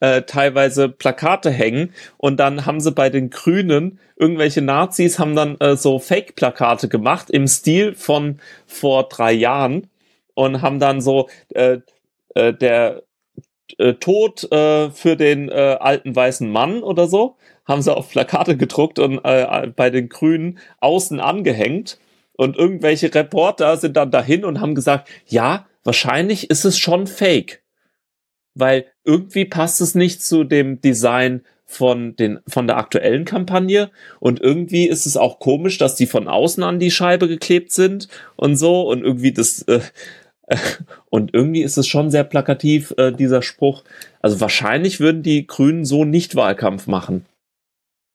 [0.00, 5.58] äh, teilweise Plakate hängen und dann haben sie bei den Grünen irgendwelche Nazis haben dann
[5.60, 9.88] äh, so Fake-Plakate gemacht im Stil von vor drei Jahren
[10.36, 11.78] und haben dann so äh,
[12.34, 13.02] äh, der
[13.78, 18.56] äh, Tod äh, für den äh, alten weißen Mann oder so haben sie auf Plakate
[18.56, 21.98] gedruckt und äh, bei den Grünen außen angehängt.
[22.34, 27.62] Und irgendwelche Reporter sind dann dahin und haben gesagt, ja, wahrscheinlich ist es schon Fake.
[28.54, 33.90] Weil irgendwie passt es nicht zu dem Design von den von der aktuellen Kampagne.
[34.20, 38.08] Und irgendwie ist es auch komisch, dass die von außen an die Scheibe geklebt sind
[38.36, 38.82] und so.
[38.82, 39.80] Und irgendwie das äh,
[41.10, 43.82] und irgendwie ist es schon sehr plakativ äh, dieser Spruch.
[44.20, 47.26] Also wahrscheinlich würden die Grünen so nicht Wahlkampf machen.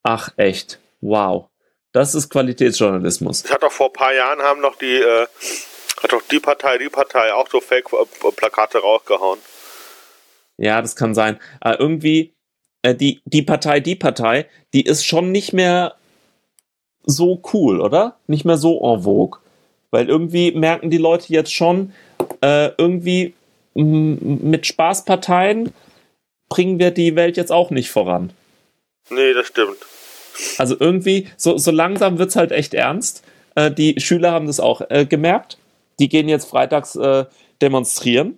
[0.04, 1.48] Ach echt, wow,
[1.92, 3.44] das ist Qualitätsjournalismus.
[3.44, 5.28] Das hat doch vor ein paar Jahren haben noch die äh,
[6.02, 9.40] hat doch die Partei, die Partei auch so Fake-Plakate rausgehauen.
[10.58, 11.40] Ja, das kann sein.
[11.60, 12.34] Aber irgendwie,
[12.82, 15.96] äh, die, die Partei, die Partei, die ist schon nicht mehr
[17.04, 18.18] so cool, oder?
[18.28, 19.40] Nicht mehr so en vogue.
[19.92, 21.94] Weil irgendwie merken die Leute jetzt schon,
[22.42, 23.34] äh, irgendwie
[23.74, 25.74] mit Spaßparteien
[26.50, 28.34] bringen wir die Welt jetzt auch nicht voran.
[29.10, 29.78] Nee, das stimmt.
[30.58, 33.24] Also irgendwie, so, so langsam wird's halt echt ernst.
[33.56, 35.58] Äh, die Schüler haben das auch äh, gemerkt.
[36.00, 37.26] Die gehen jetzt freitags äh,
[37.62, 38.38] demonstrieren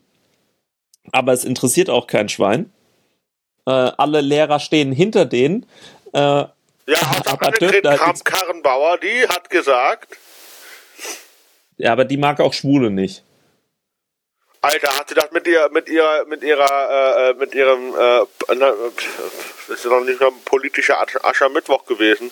[1.12, 2.72] aber es interessiert auch kein Schwein.
[3.66, 5.66] Äh, alle Lehrer stehen hinter denen.
[6.14, 6.52] Äh, ja,
[7.26, 10.18] aber Annegret Kramp-Karrenbauer, die hat gesagt,
[11.78, 13.24] ja, aber die mag auch Schwule nicht.
[14.64, 19.78] Alter, hat sie das mit ihr, mit ihrer, mit ihrer, äh, mit ihrem, äh, das
[19.78, 22.32] ist ja noch nicht mal ein politischer Asch- Aschermittwoch gewesen,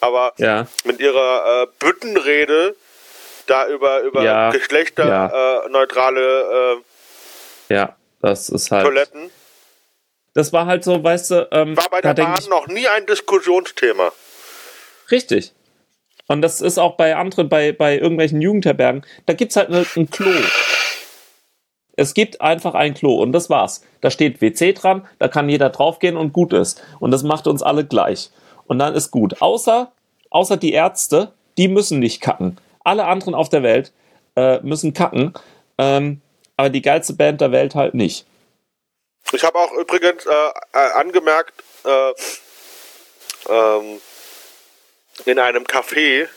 [0.00, 2.76] aber Ja, mit ihrer äh, Büttenrede
[3.46, 6.82] da über über Ja, geschlechterneutrale
[7.70, 8.84] ja, das ist äh, halt.
[8.86, 9.30] Toiletten
[10.34, 13.06] Das war halt so, weißt du, ähm, war bei der Bahn ich, noch nie ein
[13.06, 14.12] Diskussionsthema.
[15.10, 15.52] richtig.
[16.26, 20.10] Und das ist auch bei anderen, bei, bei irgendwelchen Jugendherbergen, da gibt's halt ne, ein
[20.10, 20.30] Klo.
[21.96, 23.82] Es gibt einfach ein Klo und das war's.
[24.00, 26.82] Da steht WC dran, da kann jeder draufgehen und gut ist.
[26.98, 28.30] Und das macht uns alle gleich.
[28.66, 29.42] Und dann ist gut.
[29.42, 29.90] Außer,
[30.30, 32.58] außer die Ärzte, die müssen nicht kacken.
[32.84, 33.92] Alle anderen auf der Welt
[34.36, 35.34] äh, müssen kacken.
[35.78, 36.20] Ähm,
[36.56, 38.24] aber die geilste Band der Welt halt nicht.
[39.32, 40.30] Ich habe auch übrigens äh,
[40.72, 41.52] äh, angemerkt,
[41.84, 42.12] äh,
[43.52, 44.00] ähm,
[45.26, 46.28] in einem Café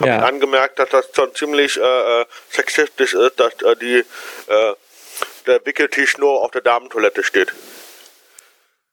[0.00, 0.18] habe Ja.
[0.20, 3.96] angemerkt, dass das schon ziemlich äh, äh, sexistisch ist, dass äh, die
[4.46, 4.74] äh,
[5.48, 7.52] der Wickeltisch nur auf der Damentoilette steht.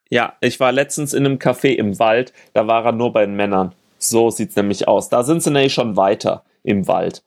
[0.09, 3.35] Ja, ich war letztens in einem Café im Wald, da war er nur bei den
[3.35, 3.73] Männern.
[3.97, 5.09] So sieht's nämlich aus.
[5.09, 7.23] Da sind sie nämlich schon weiter im Wald.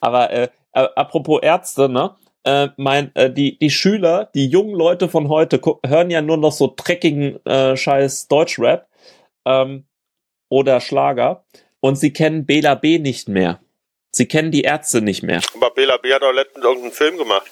[0.00, 2.16] Aber äh, äh, apropos Ärzte, ne?
[2.42, 6.52] Äh, mein, äh, die, die Schüler, die jungen Leute von heute hören ja nur noch
[6.52, 8.88] so dreckigen äh, Scheiß Deutschrap
[9.44, 9.84] ähm,
[10.48, 11.44] oder Schlager
[11.80, 13.60] und sie kennen Bela B nicht mehr.
[14.10, 15.42] Sie kennen die Ärzte nicht mehr.
[15.54, 17.50] Aber Bela B hat auch letztens irgendeinen Film gemacht.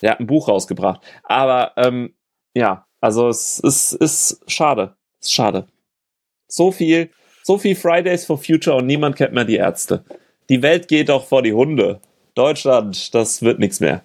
[0.00, 1.00] Er hat ein Buch rausgebracht.
[1.22, 2.14] Aber ähm,
[2.54, 4.96] ja, also es ist, ist schade.
[5.20, 5.66] Ist schade.
[6.48, 7.10] So viel,
[7.42, 10.04] so viel Fridays for Future und niemand kennt mehr die Ärzte.
[10.48, 12.00] Die Welt geht doch vor die Hunde.
[12.34, 14.02] Deutschland, das wird nichts mehr.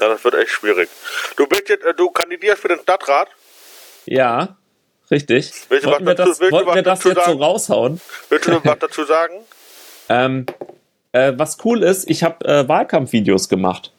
[0.00, 0.88] Ja, das wird echt schwierig.
[1.36, 3.28] Du bist jetzt, äh, du kandidierst für den Stadtrat.
[4.06, 4.56] Ja,
[5.10, 5.52] richtig.
[5.68, 7.42] Willst du Wollten was wir dazu- das, willst wollten wir das jetzt so sagen?
[7.42, 8.00] raushauen?
[8.28, 9.34] Willst du was dazu sagen?
[10.12, 10.44] Ähm,
[11.12, 13.92] äh, was cool ist, ich habe äh, Wahlkampfvideos gemacht.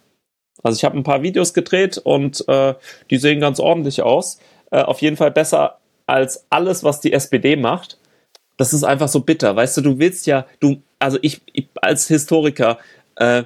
[0.63, 2.75] Also ich habe ein paar Videos gedreht und äh,
[3.09, 4.39] die sehen ganz ordentlich aus.
[4.71, 7.97] Äh, auf jeden Fall besser als alles, was die SPD macht.
[8.57, 9.55] Das ist einfach so bitter.
[9.55, 12.77] Weißt du, du willst ja, du, also ich, ich als Historiker
[13.15, 13.43] äh,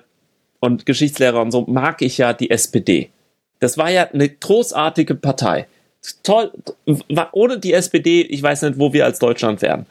[0.60, 3.12] und Geschichtslehrer und so mag ich ja die SPD.
[3.60, 5.68] Das war ja eine großartige Partei.
[6.24, 6.52] Toll,
[7.32, 9.88] ohne die SPD, ich weiß nicht, wo wir als Deutschland wären.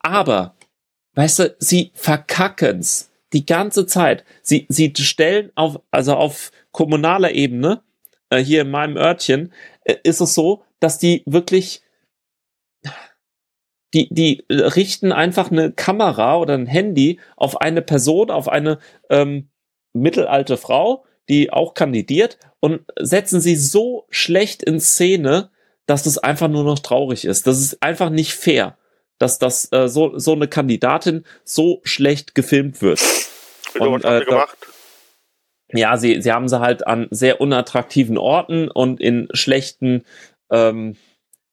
[0.00, 0.54] Aber
[1.14, 4.24] weißt du, sie verkacken's die ganze Zeit.
[4.42, 7.82] Sie, sie stellen auf, also auf kommunaler Ebene,
[8.30, 9.52] äh, hier in meinem Örtchen,
[9.84, 11.82] äh, ist es so, dass die wirklich,
[13.92, 18.78] die, die richten einfach eine Kamera oder ein Handy auf eine Person, auf eine
[19.10, 19.50] ähm,
[19.92, 25.50] mittelalte Frau die auch kandidiert und setzen sie so schlecht in Szene,
[25.86, 27.46] dass es einfach nur noch traurig ist.
[27.46, 28.76] Das ist einfach nicht fair,
[29.18, 33.00] dass das äh, so, so eine Kandidatin so schlecht gefilmt wird.
[33.78, 34.56] Und, äh, gemacht?
[35.72, 40.04] Ja, sie, sie haben sie halt an sehr unattraktiven Orten und in schlechten,
[40.50, 40.96] ähm,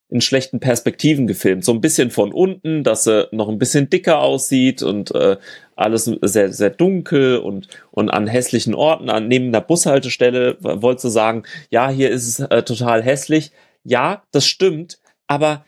[0.09, 1.65] in schlechten Perspektiven gefilmt.
[1.65, 5.37] So ein bisschen von unten, dass sie noch ein bisschen dicker aussieht und äh,
[5.75, 11.09] alles sehr, sehr dunkel und, und an hässlichen Orten, an neben der Bushaltestelle, wolltest du
[11.09, 13.51] sagen, ja, hier ist es äh, total hässlich.
[13.83, 15.65] Ja, das stimmt, aber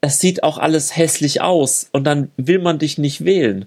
[0.00, 3.66] es sieht auch alles hässlich aus und dann will man dich nicht wählen.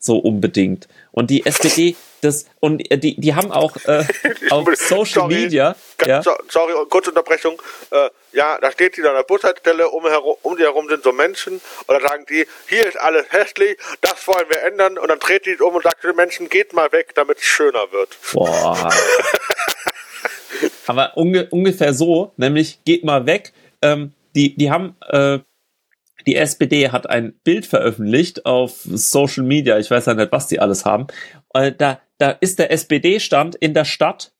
[0.00, 0.86] So unbedingt.
[1.10, 4.04] Und die SPD, das, und die, die haben auch äh,
[4.50, 5.34] auf Social Sorry.
[5.34, 7.60] Media, Ganz, ja, so, sorry, kurze Unterbrechung.
[7.90, 10.04] Äh, ja, da steht die an der Bushaltestelle, um,
[10.42, 11.54] um die herum sind so Menschen.
[11.54, 14.98] Und dann sagen die, hier ist alles hässlich, das wollen wir ändern.
[14.98, 17.90] Und dann dreht die um und sagt den Menschen, geht mal weg, damit es schöner
[17.90, 18.16] wird.
[18.32, 18.92] Boah.
[20.86, 23.52] Aber unge ungefähr so, nämlich geht mal weg.
[23.82, 25.40] Ähm, die, die haben, äh,
[26.26, 30.60] die SPD hat ein Bild veröffentlicht auf Social Media, ich weiß ja nicht, was die
[30.60, 31.06] alles haben.
[31.54, 34.32] Äh, da, da ist der SPD-Stand in der Stadt,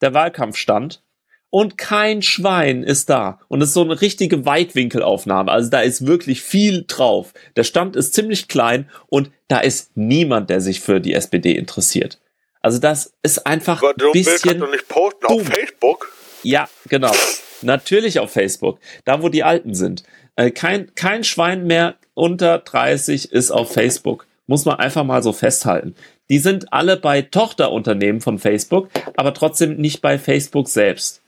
[0.00, 1.02] der Wahlkampfstand,
[1.50, 3.38] und kein Schwein ist da.
[3.48, 5.52] Und es ist so eine richtige Weitwinkelaufnahme.
[5.52, 7.34] Also da ist wirklich viel drauf.
[7.56, 12.20] Der Stand ist ziemlich klein und da ist niemand, der sich für die SPD interessiert.
[12.62, 15.40] Also das ist einfach Aber ein ein Bild kannst bisschen du nicht posten dumm.
[15.40, 16.12] auf Facebook.
[16.42, 17.12] ja, genau.
[17.60, 18.78] Natürlich auf Facebook.
[19.04, 20.04] Da, wo die Alten sind.
[20.36, 24.26] Äh, kein, kein Schwein mehr unter 30 ist auf Facebook.
[24.46, 25.94] Muss man einfach mal so festhalten.
[26.28, 31.22] Die sind alle bei Tochterunternehmen von Facebook, aber trotzdem nicht bei Facebook selbst.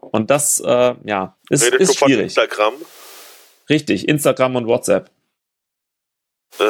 [0.00, 2.24] Und das, äh, ja, ist, Redest ist von schwierig.
[2.24, 2.74] Instagram?
[3.68, 5.10] Richtig, Instagram und WhatsApp.
[6.58, 6.64] Äh,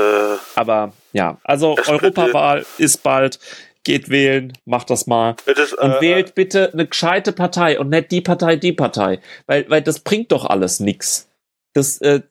[0.55, 3.39] Aber ja, also Das Europawahl ist bald.
[3.85, 5.37] Geht wählen, macht das mal.
[5.47, 9.21] ist, Und äh, wählt bitte eine gescheite Partei und nicht die Partei, die Partei.
[9.47, 11.29] Weil, weil das bringt doch alles nix.
[11.77, 12.23] Das, äh,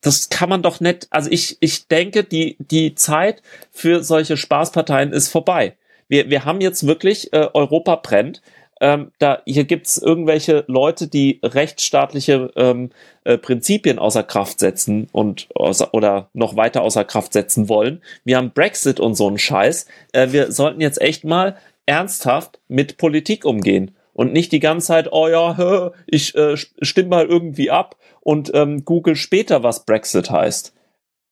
[0.00, 1.06] das kann man doch nicht.
[1.10, 5.76] Also ich, ich denke, die, die Zeit für solche Spaßparteien ist vorbei.
[6.08, 8.42] Wir, wir haben jetzt wirklich äh, Europa brennt.
[8.80, 12.90] Ähm, da, hier gibt's irgendwelche Leute, die rechtsstaatliche ähm,
[13.24, 18.02] äh, Prinzipien außer Kraft setzen und außer, oder noch weiter außer Kraft setzen wollen.
[18.24, 19.86] Wir haben Brexit und so einen Scheiß.
[20.12, 25.12] Äh, wir sollten jetzt echt mal ernsthaft mit Politik umgehen und nicht die ganze Zeit,
[25.12, 30.74] oh ja, ich äh, stimme mal irgendwie ab und ähm, google später, was Brexit heißt.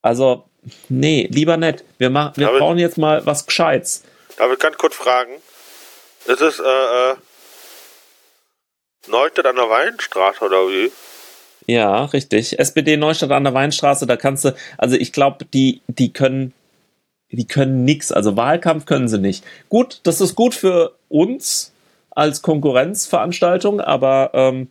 [0.01, 0.49] Also,
[0.89, 1.85] nee, lieber nicht.
[1.99, 4.05] Wir, machen, wir Aber- brauchen jetzt mal was Gescheites.
[4.31, 5.33] Ich ganz kurz fragen?
[6.27, 7.17] Es ist, äh, äh,
[9.07, 10.91] Neustadt an der Weinstraße oder wie?
[11.67, 12.59] Ja, richtig.
[12.59, 16.55] SPD Neustadt an der Weinstraße, da kannst du, also ich glaube, die, die können,
[17.31, 18.13] die können nix.
[18.13, 19.45] Also Wahlkampf können sie nicht.
[19.69, 21.75] Gut, das ist gut für uns
[22.19, 24.69] als Konkurrenzveranstaltung, aber ähm,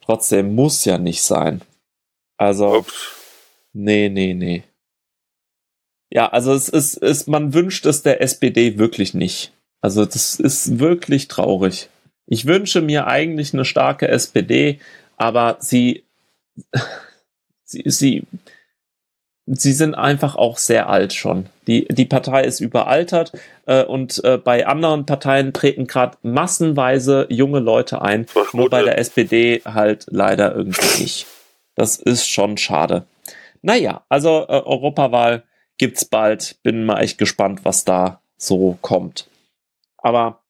[0.00, 1.60] trotzdem muss ja nicht sein.
[2.36, 2.94] Also, Ups.
[3.72, 4.62] nee, nee, nee.
[6.10, 9.52] Ja, also es ist, es, man wünscht es der SPD wirklich nicht.
[9.80, 11.88] Also das ist wirklich traurig.
[12.26, 14.78] Ich wünsche mir eigentlich eine starke SPD,
[15.16, 16.04] aber sie,
[17.64, 18.22] sie, sie,
[19.46, 21.46] sie sind einfach auch sehr alt schon.
[21.66, 23.32] Die, die Partei ist überaltert
[23.66, 28.82] äh, und äh, bei anderen Parteien treten gerade massenweise junge Leute ein, Was nur bei
[28.82, 31.26] der SPD halt leider irgendwie nicht.
[31.74, 33.04] Das ist schon schade.
[33.62, 35.44] Naja, also äh, Europawahl
[35.78, 36.56] gibt's bald.
[36.62, 39.28] Bin mal echt gespannt, was da so kommt.
[39.98, 40.40] Aber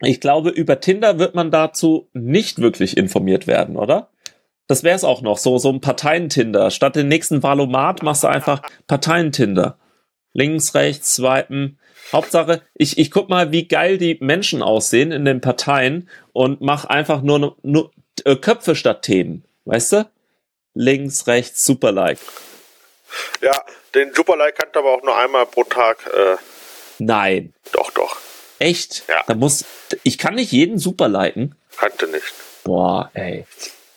[0.00, 4.08] ich glaube, über Tinder wird man dazu nicht wirklich informiert werden, oder?
[4.68, 6.70] Das wäre es auch noch, so, so ein Parteientinder.
[6.70, 9.78] Statt den nächsten Valomat machst du einfach Parteientinder.
[10.34, 11.80] Links, rechts, swipen.
[12.12, 16.84] Hauptsache, ich, ich guck mal, wie geil die Menschen aussehen in den Parteien und mach
[16.84, 17.90] einfach nur, nur
[18.24, 19.44] äh, Köpfe statt Themen.
[19.64, 20.10] Weißt du?
[20.74, 22.18] Links, rechts, super like.
[23.42, 23.52] Ja,
[23.94, 26.36] den Superlike kannst du aber auch nur einmal pro Tag, äh,
[26.98, 27.54] Nein.
[27.72, 28.16] doch, doch,
[28.58, 29.04] Echt?
[29.08, 29.22] Ja.
[29.26, 29.64] Da muss,
[30.02, 31.54] ich kann nicht jeden super liken.
[31.76, 32.34] kannst du nicht.
[32.64, 33.46] Boah, ey.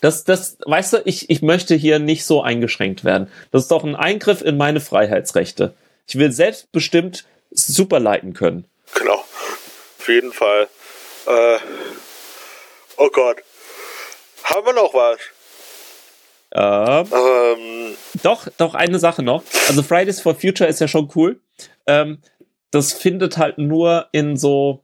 [0.01, 3.31] Das, das, weißt du, ich, ich möchte hier nicht so eingeschränkt werden.
[3.51, 5.73] Das ist doch ein Eingriff in meine Freiheitsrechte.
[6.07, 8.65] Ich will selbstbestimmt super liken können.
[8.95, 9.23] Genau.
[9.99, 10.67] Auf jeden Fall.
[11.27, 11.57] Äh,
[12.97, 13.37] oh Gott.
[14.43, 15.19] Haben wir noch was?
[16.53, 19.43] Ähm, Ähm, doch, doch, eine Sache noch.
[19.67, 21.39] Also Fridays for Future ist ja schon cool.
[21.87, 22.21] Ähm,
[22.71, 24.83] das findet halt nur in so,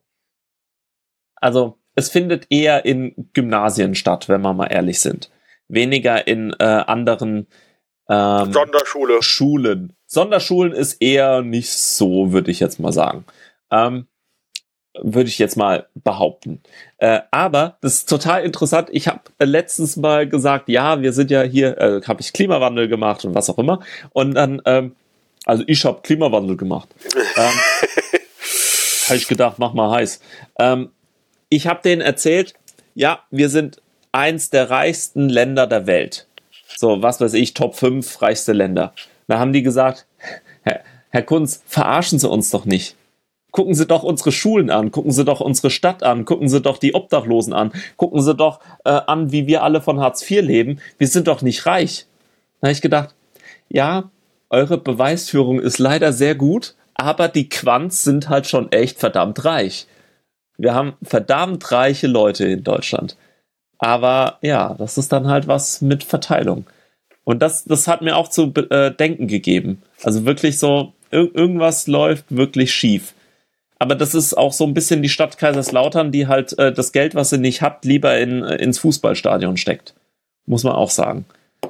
[1.36, 5.32] also es findet eher in Gymnasien statt, wenn wir mal ehrlich sind.
[5.68, 7.48] Weniger in äh, anderen
[8.08, 9.24] ähm, Sonderschule.
[9.24, 9.94] Schulen.
[10.06, 13.26] Sonderschulen ist eher nicht so, würde ich jetzt mal sagen.
[13.72, 14.06] Ähm,
[15.02, 16.62] würde ich jetzt mal behaupten.
[17.00, 18.90] Äh, aber das ist total interessant.
[18.92, 23.26] Ich habe letztens mal gesagt, ja, wir sind ja hier, äh, habe ich Klimawandel gemacht
[23.26, 23.80] und was auch immer.
[24.12, 24.96] Und dann, ähm,
[25.46, 26.90] also ich habe Klimawandel gemacht.
[27.38, 27.60] ähm,
[29.08, 30.22] habe ich gedacht, mach mal heiß.
[30.60, 30.92] Ähm,
[31.50, 32.54] ich habe denen erzählt,
[32.96, 33.82] ja, wir sind
[34.12, 36.28] eins der reichsten Länder der Welt.
[36.76, 38.94] So, was weiß ich, Top 5 reichste Länder.
[39.28, 40.06] Da haben die gesagt,
[40.62, 42.96] Herr, Herr Kunz, verarschen Sie uns doch nicht.
[43.52, 46.78] Gucken Sie doch unsere Schulen an, gucken Sie doch unsere Stadt an, gucken Sie doch
[46.78, 50.80] die Obdachlosen an, gucken Sie doch äh, an, wie wir alle von Hartz IV leben.
[50.98, 52.06] Wir sind doch nicht reich.
[52.62, 53.16] Da habe ich gedacht,
[53.70, 54.12] ja,
[54.50, 59.88] eure Beweisführung ist leider sehr gut, aber die Quants sind halt schon echt verdammt reich.
[60.58, 63.16] Wir haben verdammt reiche Leute in Deutschland.
[63.80, 66.66] Aber ja, das ist dann halt was mit Verteilung.
[67.24, 69.84] Und das, das hat mir auch zu äh, denken gegeben.
[70.04, 73.14] Also wirklich so, ir irgendwas läuft wirklich schief.
[73.80, 77.14] Aber das ist auch so ein bisschen die Stadt Kaiserslautern, die halt äh, das Geld,
[77.14, 79.94] was sie nicht hat, lieber in, äh, ins Fußballstadion steckt.
[80.46, 81.26] Muss man auch sagen.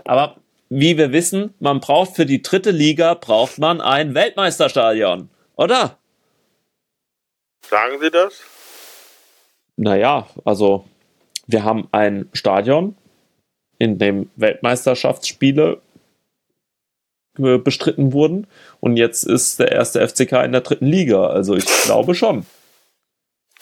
[0.06, 0.38] Aber
[0.70, 5.98] wie wir wissen, man braucht für die dritte Liga braucht man ein Weltmeisterstadion, oder?
[7.70, 8.42] Sagen Sie das?
[9.78, 10.86] Naja, also
[11.48, 12.96] wir haben ein Stadion,
[13.80, 15.82] in dem Weltmeisterschaftsspiele
[17.36, 18.48] bestritten wurden.
[18.80, 21.28] Und jetzt ist der erste FCK in der dritten Liga.
[21.28, 22.46] Also ich glaube schon.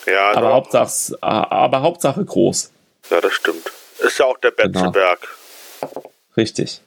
[0.05, 0.53] Ja, aber.
[0.53, 2.71] Hauptsache, aber Hauptsache groß.
[3.09, 3.71] Ja, das stimmt.
[3.99, 4.71] Ist ja auch der Genau.
[4.71, 5.27] Betzenberg.
[6.37, 6.81] Richtig.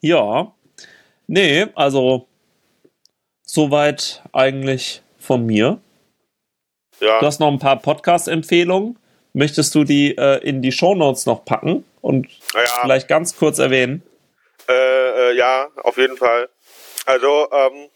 [0.00, 0.52] Ja.
[1.26, 2.26] Nee, also
[3.42, 5.80] soweit eigentlich von mir.
[7.00, 7.18] Ja.
[7.20, 8.98] Du hast noch ein paar Podcast-Empfehlungen.
[9.32, 12.60] Möchtest du die äh, in die Shownotes noch packen und Ja.
[12.82, 14.02] vielleicht ganz kurz erwähnen?
[14.68, 14.72] Äh,
[15.30, 16.48] äh, ja, auf jeden Fall.
[17.06, 17.88] Also, ähm,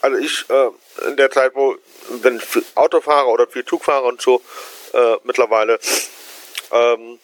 [0.00, 1.76] also ich äh, in der Zeit, wo
[2.22, 4.40] wenn ich viel Auto fahre oder viel Zug fahre und so
[4.92, 5.78] äh, mittlerweile,
[6.72, 7.18] ähm,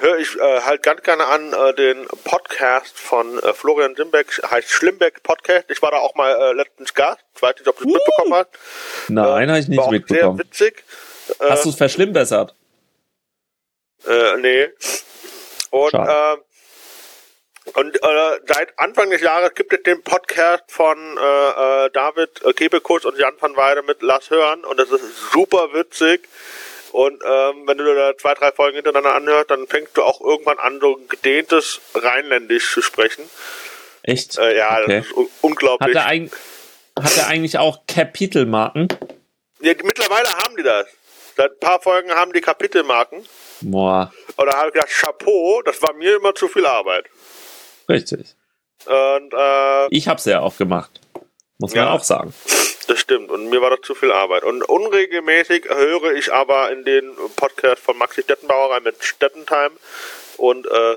[0.00, 4.68] höre ich äh, halt ganz gerne an äh, den Podcast von äh, Florian Simbeck, heißt
[4.70, 5.66] Schlimbeck Podcast.
[5.70, 7.20] Ich war da auch mal äh, letztens Gast.
[7.34, 8.48] Ich weiß nicht, ob du es mitbekommen hast.
[9.08, 10.36] Nein, habe ich nicht mitbekommen.
[10.36, 10.84] Sehr witzig.
[11.38, 12.54] Äh, Hast du es verschlimmbessert?
[14.06, 14.68] Äh, nee.
[15.70, 16.40] Und, Schade.
[17.66, 22.42] äh, und äh, seit Anfang des Jahres gibt es den Podcast von äh, äh, David
[22.44, 26.26] äh, Kebekus und Jan van Weide mit Lass hören und das ist super witzig.
[26.92, 30.58] Und ähm, wenn du da zwei, drei Folgen hintereinander anhörst, dann fängst du auch irgendwann
[30.58, 33.22] an, so ein gedehntes Rheinländisch zu sprechen.
[34.02, 34.38] Echt?
[34.38, 34.98] Äh, ja, Okay.
[34.98, 35.94] das ist un Hat unglaublich.
[35.96, 36.04] er,
[37.04, 38.88] hat er eigentlich auch Kapitelmarken?
[39.60, 40.86] Ja, mittlerweile haben die das.
[41.36, 43.24] Seit ein paar Folgen haben die Kapitelmarken.
[43.62, 47.06] Boah, Und da habe ich gedacht, Chapeau, das war mir immer zu viel Arbeit.
[47.88, 48.34] richtig.
[48.86, 50.99] Und äh, Ich hab's ja auch gemacht.
[51.60, 51.92] Muss man Ja.
[51.92, 52.32] auch sagen.
[52.88, 53.30] Das stimmt.
[53.30, 54.42] Und mir war das zu viel Arbeit.
[54.42, 59.70] Und unregelmäßig höre ich aber in den Podcast von Maxi Stettenbauer rein mit Stettentime
[60.38, 60.96] und äh,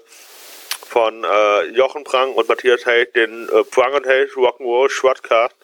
[0.88, 5.56] von äh, Jochen Prang und Matthias Held den äh, Prang und Held Rock'n'Roll Shortcast.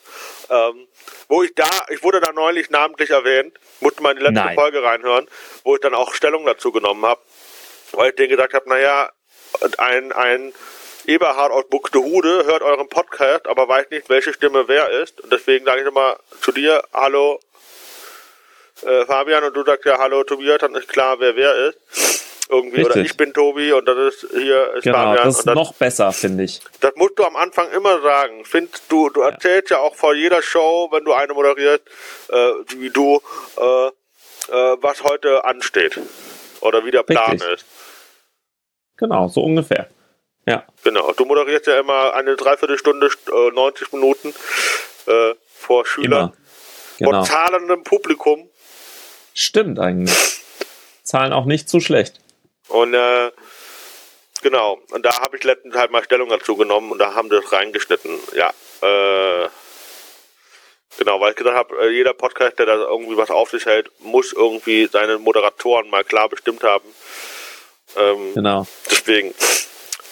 [0.49, 0.87] Ähm,
[1.27, 4.55] wo ich da, ich wurde da neulich namentlich erwähnt, musste mal in die letzte Nein.
[4.55, 5.27] Folge reinhören,
[5.63, 7.21] wo ich dann auch Stellung dazu genommen habe,
[7.93, 9.11] weil ich denen gesagt habe, naja,
[9.77, 10.53] ein, ein
[11.09, 15.19] Eberhard aus Buxtehude hört euren Podcast, aber weiß nicht, welche Stimme wer ist.
[15.21, 17.39] Und deswegen sage ich immer zu dir, hallo
[18.83, 21.79] äh, Fabian, und du sagst ja hallo Tobias, dann ist klar, wer wer ist.
[22.51, 23.11] Irgendwie, oder Richtig.
[23.11, 25.25] ich bin Tobi und das ist hier ist Genau, Fabian.
[25.25, 26.61] das ist das, noch besser, finde ich.
[26.79, 28.45] das musst du am Anfang immer sagen.
[28.45, 31.83] Find, du, du erzählst ja auch vor jeder Show, wenn du eine moderierst,
[32.29, 32.35] äh,
[32.77, 33.19] wie du,
[33.57, 33.91] äh, äh,
[34.81, 35.99] was heute ansteht.
[36.61, 37.51] Oder wie der Plan Richtig.
[37.51, 37.65] ist.
[38.97, 39.87] Genau, so ungefähr.
[40.49, 41.11] Ja, Genau.
[41.13, 44.33] Du moderierst ja immer eine Dreiviertelstunde, äh, 90 Minuten
[45.05, 46.33] äh, vor Schülern.
[46.97, 47.11] Genau.
[47.11, 48.49] Vor zahlendem Publikum.
[49.33, 50.41] Stimmt eigentlich.
[51.03, 52.19] Zahlen auch nicht zu schlecht.
[52.67, 53.31] Und äh,
[54.41, 57.39] genau, und da habe ich letztens halt mal Stellung dazu genommen und da haben sie
[57.39, 58.17] das reingeschnitten.
[58.35, 58.49] Ja,
[58.81, 59.47] äh,
[60.97, 63.89] genau, weil ich gedacht habe, äh, jeder Podcast, der da irgendwie was auf sich hält,
[63.99, 66.87] muss irgendwie seine Moderatoren mal klar bestimmt haben.
[67.97, 68.67] Ähm, Genau.
[68.89, 69.33] Deswegen.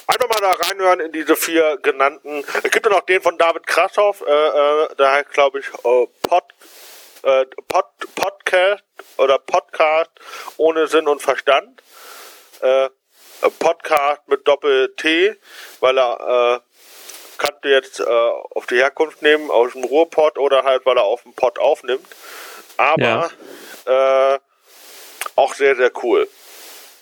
[0.08, 2.44] Einfach mal da reinhören in diese vier genannten.
[2.64, 6.08] Es gibt ja noch den von David Krassoff, äh, äh, der heißt, glaube ich, äh,
[6.22, 6.44] Pod,
[7.24, 7.86] äh, Pod,
[8.16, 8.84] Podcast
[9.18, 10.12] oder Podcast
[10.56, 11.84] ohne Sinn und Verstand.
[13.60, 15.36] Podcast mit Doppel-T,
[15.80, 16.60] weil er äh,
[17.38, 21.24] kannte jetzt äh, auf die Herkunft nehmen, aus dem Ruhrpott oder halt, weil er auf
[21.24, 22.08] dem Pott aufnimmt.
[22.78, 23.30] Aber
[23.86, 24.40] äh,
[25.36, 26.28] auch sehr, sehr cool.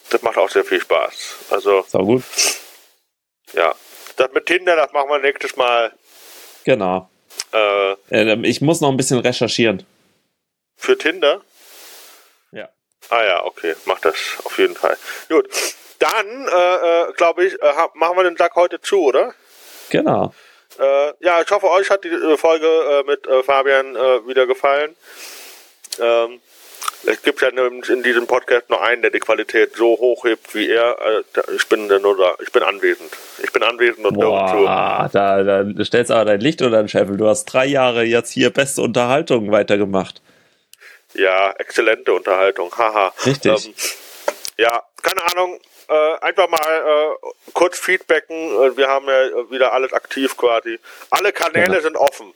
[0.09, 1.35] Das macht auch sehr viel Spaß.
[1.49, 2.23] Also, So gut.
[3.55, 3.73] Ja.
[4.17, 5.91] Das mit Tinder, das machen wir nächstes Mal.
[6.63, 7.09] Genau.
[7.53, 9.85] Äh, Äh, ich muss noch ein bisschen recherchieren.
[10.77, 11.41] Für Tinder?
[12.51, 12.69] Ja.
[13.09, 14.97] Ah ja, okay, mach das auf jeden Fall.
[15.29, 15.49] Gut,
[15.99, 19.33] dann äh, äh, glaube ich, äh, machen wir den Sack heute zu, oder?
[19.89, 20.33] Genau.
[20.79, 23.95] Äh, ja, ich hoffe, euch hat die äh, Folge mit Fabian
[24.27, 24.95] wieder gefallen.
[25.99, 26.41] Ähm,
[27.05, 30.69] es gibt ja in, diesem Podcast nur einen, der die Qualität so hoch hebt wie
[30.69, 30.97] er.
[30.99, 33.11] Äh, ich bin nur da, ich bin anwesend.
[33.43, 34.15] Ich bin anwesend und.
[34.15, 37.17] Boah, da, da stellst aber dein Licht unter den Scheffel.
[37.17, 40.21] Du hast drei Jahre jetzt hier beste Unterhaltung weitergemacht.
[41.13, 42.71] Ja, exzellente Unterhaltung.
[42.77, 43.13] Haha.
[43.25, 43.67] Richtig.
[43.67, 43.73] Ähm,
[44.57, 45.59] ja, keine Ahnung.
[45.87, 48.35] Äh, einfach mal äh, kurz feedbacken.
[48.35, 50.79] Äh, Wir haben ja wieder alles aktiv quasi.
[51.11, 51.81] Alle Kanäle Ja.
[51.81, 52.33] sind offen.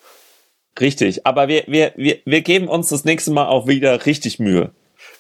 [0.80, 1.26] Richtig.
[1.26, 4.72] Aber wir, wir, wir, wir geben uns das nächste Mal auch wieder richtig Mühe.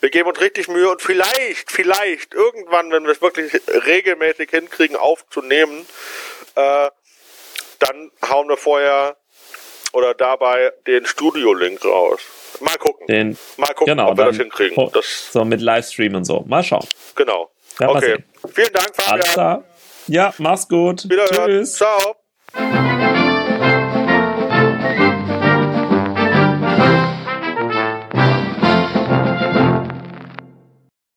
[0.01, 3.51] Wir geben uns richtig Mühe und vielleicht, vielleicht irgendwann, wenn wir es wirklich
[3.85, 5.85] regelmäßig hinkriegen, aufzunehmen,
[6.55, 6.89] äh,
[7.79, 9.17] dann hauen wir vorher
[9.91, 12.21] oder dabei den Studio-Link raus.
[12.61, 13.07] Mal gucken.
[13.07, 14.91] Den, Mal gucken, genau, ob wir dann, das hinkriegen.
[14.93, 16.43] Das, so mit Livestream und so.
[16.47, 16.87] Mal schauen.
[17.15, 17.51] genau.
[17.79, 18.17] Ja, okay.
[18.53, 19.13] Vielen Dank, Fabian.
[19.13, 19.63] Alles klar.
[20.07, 21.09] Ja, mach's gut.
[21.09, 21.61] Wiederhören.
[21.61, 21.75] Tschüss.
[21.75, 22.15] Ciao.